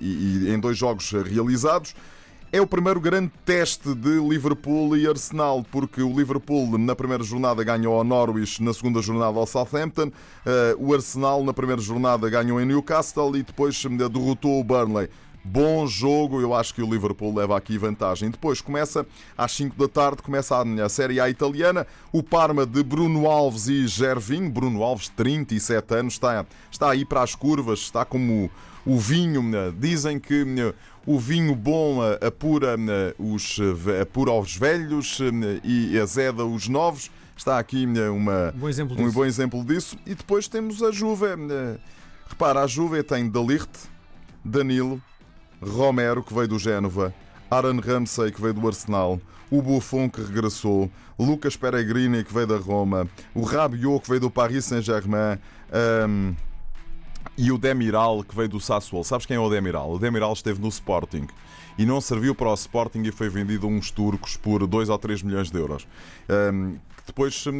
e, 0.00 0.44
e 0.46 0.50
em 0.54 0.60
dois 0.60 0.78
jogos 0.78 1.10
realizados. 1.10 1.96
É 2.54 2.60
o 2.60 2.66
primeiro 2.68 3.00
grande 3.00 3.32
teste 3.44 3.92
de 3.96 4.20
Liverpool 4.20 4.96
e 4.96 5.08
Arsenal, 5.08 5.66
porque 5.72 6.00
o 6.00 6.16
Liverpool 6.16 6.78
na 6.78 6.94
primeira 6.94 7.24
jornada 7.24 7.64
ganhou 7.64 7.96
ao 7.96 8.04
Norwich, 8.04 8.62
na 8.62 8.72
segunda 8.72 9.02
jornada 9.02 9.36
ao 9.36 9.44
Southampton, 9.44 10.12
o 10.78 10.94
Arsenal 10.94 11.42
na 11.42 11.52
primeira 11.52 11.82
jornada 11.82 12.30
ganhou 12.30 12.60
em 12.60 12.64
Newcastle 12.64 13.36
e 13.36 13.42
depois 13.42 13.84
derrotou 13.84 14.60
o 14.60 14.62
Burnley. 14.62 15.08
Bom 15.46 15.86
jogo, 15.86 16.40
eu 16.40 16.54
acho 16.54 16.72
que 16.72 16.82
o 16.82 16.90
Liverpool 16.90 17.34
leva 17.34 17.54
aqui 17.54 17.76
vantagem. 17.76 18.30
Depois 18.30 18.62
começa 18.62 19.06
às 19.36 19.52
5 19.52 19.76
da 19.76 19.86
tarde, 19.86 20.22
começa 20.22 20.56
a 20.58 20.88
Série 20.88 21.20
A 21.20 21.28
italiana. 21.28 21.86
O 22.10 22.22
Parma 22.22 22.64
de 22.64 22.82
Bruno 22.82 23.26
Alves 23.28 23.68
e 23.68 23.86
Gervinho. 23.86 24.50
Bruno 24.50 24.82
Alves, 24.82 25.10
37 25.10 25.94
anos, 25.96 26.14
está, 26.14 26.46
está 26.70 26.90
aí 26.90 27.04
para 27.04 27.22
as 27.22 27.34
curvas, 27.34 27.80
está 27.80 28.06
como 28.06 28.50
o 28.86 28.98
vinho. 28.98 29.42
Dizem 29.78 30.18
que 30.18 30.46
o 31.04 31.18
vinho 31.18 31.54
bom 31.54 31.98
apura 32.26 32.76
os, 33.18 33.58
apura 34.00 34.32
os 34.32 34.56
velhos 34.56 35.18
e 35.62 35.98
azeda 36.00 36.42
os 36.46 36.68
novos. 36.68 37.10
Está 37.36 37.58
aqui 37.58 37.84
uma, 37.84 38.50
bom 38.56 38.68
exemplo 38.68 38.98
um 38.98 39.10
bom 39.10 39.26
exemplo 39.26 39.62
disso. 39.62 39.98
E 40.06 40.14
depois 40.14 40.48
temos 40.48 40.82
a 40.82 40.90
Juve. 40.90 41.26
Repara, 42.26 42.62
a 42.62 42.66
Juve 42.66 43.02
tem 43.02 43.28
Dalirt, 43.28 43.68
Danilo, 44.42 45.02
Romero, 45.64 46.22
que 46.22 46.34
veio 46.34 46.48
do 46.48 46.58
Génova, 46.58 47.14
Aaron 47.50 47.80
Ramsey, 47.80 48.30
que 48.30 48.40
veio 48.40 48.54
do 48.54 48.66
Arsenal, 48.66 49.20
o 49.50 49.62
Buffon, 49.62 50.08
que 50.08 50.20
regressou, 50.20 50.90
Lucas 51.18 51.56
Peregrini, 51.56 52.24
que 52.24 52.32
veio 52.32 52.46
da 52.46 52.56
Roma, 52.56 53.08
o 53.34 53.42
Rabiot, 53.42 54.02
que 54.02 54.08
veio 54.08 54.20
do 54.20 54.30
Paris 54.30 54.64
Saint-Germain. 54.64 55.38
Um, 56.08 56.34
e 57.36 57.50
o 57.50 57.58
Demiral, 57.58 58.22
que 58.22 58.34
veio 58.34 58.48
do 58.48 58.60
Sassuolo. 58.60 59.04
Sabes 59.04 59.26
quem 59.26 59.36
é 59.36 59.40
o 59.40 59.50
Demiral? 59.50 59.92
O 59.92 59.98
Demiral 59.98 60.32
esteve 60.32 60.60
no 60.60 60.68
Sporting 60.68 61.26
e 61.76 61.84
não 61.84 62.00
serviu 62.00 62.34
para 62.34 62.48
o 62.48 62.54
Sporting 62.54 63.02
e 63.02 63.10
foi 63.10 63.28
vendido 63.28 63.66
a 63.66 63.70
uns 63.70 63.90
turcos 63.90 64.36
por 64.36 64.64
2 64.66 64.88
ou 64.88 64.98
3 64.98 65.22
milhões 65.22 65.50
de 65.50 65.58
euros. 65.58 65.86
Depois 67.06 67.44
uh, 67.46 67.50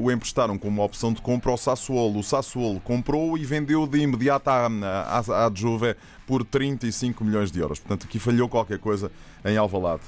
o 0.00 0.10
emprestaram 0.10 0.58
como 0.58 0.82
opção 0.84 1.12
de 1.12 1.20
compra 1.22 1.50
ao 1.50 1.56
Sassuolo. 1.56 2.20
O 2.20 2.22
Sassuolo 2.22 2.80
comprou 2.80 3.38
e 3.38 3.44
vendeu 3.44 3.86
de 3.86 3.98
imediato 3.98 4.48
à, 4.50 4.66
à, 4.66 5.46
à 5.46 5.50
Juve 5.54 5.94
por 6.26 6.44
35 6.44 7.24
milhões 7.24 7.50
de 7.50 7.60
euros. 7.60 7.78
Portanto, 7.78 8.06
aqui 8.06 8.18
falhou 8.18 8.48
qualquer 8.48 8.78
coisa 8.78 9.10
em 9.44 9.56
Alvalade. 9.56 10.02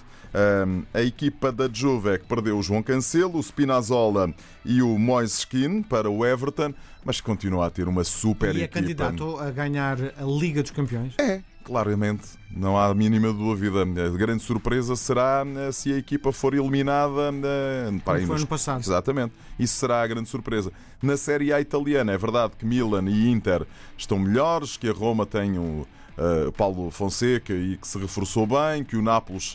Um, 0.66 0.82
a 0.92 1.00
equipa 1.00 1.52
da 1.52 1.68
Juve 1.72 2.08
é 2.10 2.18
que 2.18 2.26
perdeu 2.26 2.58
o 2.58 2.62
João 2.62 2.82
Cancelo, 2.82 3.38
o 3.38 3.42
Spinazzola 3.42 4.34
e 4.64 4.82
o 4.82 4.98
Moise 4.98 5.32
Skin 5.38 5.80
para 5.82 6.10
o 6.10 6.26
Everton, 6.26 6.74
mas 7.04 7.20
continua 7.20 7.66
a 7.66 7.70
ter 7.70 7.86
uma 7.86 8.02
super 8.02 8.54
E 8.54 8.62
é 8.62 8.64
equipa. 8.64 8.80
candidato 8.80 9.38
a 9.38 9.50
ganhar 9.52 9.96
a 10.18 10.24
Liga 10.24 10.60
dos 10.60 10.72
Campeões. 10.72 11.14
É, 11.18 11.40
claramente, 11.64 12.28
não 12.50 12.76
há 12.78 12.86
a 12.86 12.94
mínima 12.94 13.32
dúvida. 13.32 13.82
A 13.82 14.08
grande 14.16 14.42
surpresa 14.42 14.94
será 14.94 15.44
eh, 15.46 15.72
se 15.72 15.92
a 15.92 15.96
equipa 15.98 16.30
for 16.32 16.54
eliminada 16.54 17.32
eh, 17.42 17.98
para 18.04 18.18
foi 18.18 18.26
nos- 18.26 18.40
ano 18.42 18.46
passado. 18.46 18.80
Exatamente. 18.80 19.32
Isso 19.58 19.74
será 19.76 20.02
a 20.02 20.06
grande 20.06 20.28
surpresa. 20.28 20.70
Na 21.02 21.16
Série 21.16 21.52
A 21.52 21.60
italiana, 21.60 22.12
é 22.12 22.18
verdade 22.18 22.52
que 22.58 22.64
Milan 22.64 23.08
e 23.08 23.28
Inter 23.30 23.66
estão 23.96 24.18
melhores, 24.18 24.76
que 24.76 24.88
a 24.88 24.92
Roma 24.92 25.24
tem 25.26 25.58
o 25.58 25.86
eh, 26.18 26.50
Paulo 26.56 26.90
Fonseca 26.90 27.52
e 27.52 27.76
que 27.76 27.88
se 27.88 27.98
reforçou 27.98 28.46
bem, 28.46 28.84
que 28.84 28.96
o 28.96 29.02
Nápoles 29.02 29.54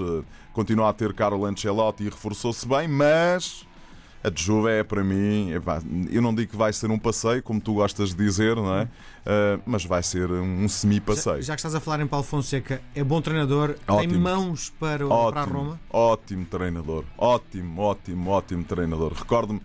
continua 0.51 0.89
a 0.89 0.93
ter 0.93 1.13
Carlo 1.13 1.45
Ancelotti 1.45 2.03
e 2.03 2.09
reforçou-se 2.09 2.67
bem, 2.67 2.87
mas 2.87 3.65
a 4.23 4.29
de 4.29 4.43
Juve 4.43 4.69
é 4.69 4.83
para 4.83 5.03
mim, 5.03 5.49
eu 6.11 6.21
não 6.21 6.33
digo 6.35 6.51
que 6.51 6.57
vai 6.57 6.73
ser 6.73 6.91
um 6.91 6.99
passeio, 6.99 7.41
como 7.41 7.59
tu 7.61 7.75
gostas 7.75 8.09
de 8.09 8.15
dizer, 8.17 8.55
não 8.55 8.75
é? 8.75 8.87
Eh, 9.25 9.59
mas 9.65 9.85
vai 9.85 10.03
ser 10.03 10.29
um 10.31 10.67
semi-passeio. 10.67 11.37
Já, 11.37 11.41
já 11.43 11.55
que 11.55 11.59
estás 11.59 11.75
a 11.75 11.79
falar 11.79 12.01
em 12.01 12.07
Paulo 12.07 12.25
Fonseca, 12.25 12.81
é 12.93 13.03
bom 13.03 13.21
treinador, 13.21 13.75
tem 13.85 13.95
Ótimo. 13.95 14.19
mãos 14.19 14.73
para, 14.79 15.05
para 15.05 15.15
a 15.15 15.17
Ótimo, 15.43 15.59
Roma. 15.59 15.79
ótimo 15.89 16.45
treinador. 16.45 17.03
Ótimo, 17.17 17.81
ótimo, 17.81 18.29
ótimo 18.31 18.63
treinador. 18.63 19.13
Recordo-me, 19.13 19.61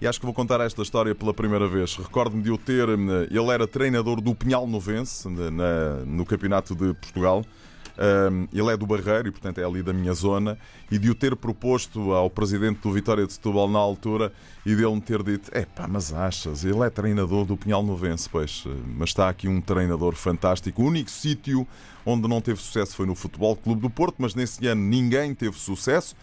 e 0.00 0.06
acho 0.06 0.18
que 0.18 0.26
vou 0.26 0.34
contar 0.34 0.60
esta 0.60 0.82
história 0.82 1.14
pela 1.14 1.32
primeira 1.34 1.68
vez. 1.68 1.94
Recordo-me 1.96 2.42
de 2.42 2.50
o 2.50 2.58
ter. 2.58 2.88
eh, 2.88 3.28
Ele 3.30 3.50
era 3.50 3.66
treinador 3.66 4.20
do 4.20 4.34
Pinhal 4.34 4.66
Novense, 4.66 5.28
na- 5.28 6.04
no 6.06 6.24
Campeonato 6.24 6.74
de 6.74 6.92
Portugal. 6.94 7.44
Um, 7.98 8.48
ele 8.52 8.72
é 8.72 8.76
do 8.76 8.86
Barreiro 8.86 9.28
e, 9.28 9.30
portanto, 9.30 9.58
é 9.58 9.64
ali 9.64 9.82
da 9.82 9.92
minha 9.92 10.12
zona. 10.14 10.58
E 10.90 10.98
de 10.98 11.10
o 11.10 11.14
ter 11.14 11.36
proposto 11.36 12.12
ao 12.12 12.30
presidente 12.30 12.80
do 12.80 12.92
Vitória 12.92 13.26
de 13.26 13.32
Setúbal 13.32 13.68
na 13.68 13.78
altura 13.78 14.32
e 14.64 14.74
dele 14.74 14.94
me 14.94 15.00
ter 15.00 15.22
dito: 15.22 15.50
é 15.52 15.64
pá, 15.64 15.86
mas 15.86 16.12
achas, 16.12 16.64
ele 16.64 16.80
é 16.80 16.90
treinador 16.90 17.44
do 17.44 17.56
Pinhal 17.56 17.82
Novense, 17.82 18.28
pois, 18.28 18.64
eh, 18.66 18.70
mas 18.96 19.10
está 19.10 19.28
aqui 19.28 19.48
um 19.48 19.60
treinador 19.60 20.14
fantástico. 20.14 20.82
O 20.82 20.86
único 20.86 21.10
sítio 21.10 21.66
onde 22.04 22.26
não 22.28 22.40
teve 22.40 22.60
sucesso 22.60 22.96
foi 22.96 23.06
no 23.06 23.14
Futebol 23.14 23.56
Clube 23.56 23.80
do 23.80 23.90
Porto, 23.90 24.16
mas 24.18 24.34
nesse 24.34 24.66
ano 24.66 24.82
ninguém 24.82 25.34
teve 25.34 25.58
sucesso. 25.58 26.16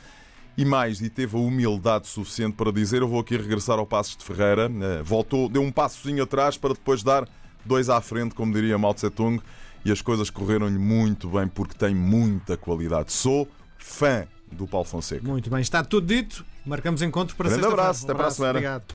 E 0.58 0.65
mais, 0.65 0.99
e 0.99 1.10
teve 1.10 1.38
a 1.38 1.39
humildade 1.39 2.08
suficiente 2.08 2.55
para 2.55 2.71
dizer: 2.71 3.01
Eu 3.01 3.08
vou 3.08 3.19
aqui 3.19 3.38
regressar 3.38 3.79
ao 3.79 3.86
Passos 3.86 4.17
de 4.17 4.23
Ferreira. 4.23 4.69
Eh, 4.69 5.01
Voltou, 5.03 5.47
deu 5.47 5.62
um 5.62 5.71
passozinho 5.71 6.23
atrás 6.23 6.58
para 6.58 6.73
depois 6.73 7.03
dar 7.03 7.27
dois 7.63 7.89
à 7.89 8.01
frente, 8.01 8.36
como 8.36 8.53
diria 8.53 8.77
Mao 8.77 8.93
Tse 8.93 9.10
Tung. 9.10 9.41
E 9.86 9.92
as 9.92 10.02
coisas 10.02 10.30
correram-lhe 10.30 10.78
muito 10.78 11.30
bem 11.30 11.48
porque 11.48 11.74
tem 11.74 11.96
muita 11.96 12.58
qualidade. 12.58 13.12
Sou 13.12 13.48
fã 13.78 14.26
do 14.52 14.68
Paulo 14.68 14.86
Fonseca. 14.86 15.26
Muito 15.28 15.50
bem, 15.50 15.62
está 15.62 15.84
tudo 15.84 16.08
dito. 16.08 16.46
Marcamos 16.65 17.02
encontro 17.02 17.36
para 17.36 17.50
Grande 17.50 17.62
sexta-feira. 17.63 17.82
abraço, 17.84 18.06
até 18.06 18.13
para 18.13 18.28
a 18.28 18.32
semana. 18.32 18.52
Obrigado. 18.52 18.84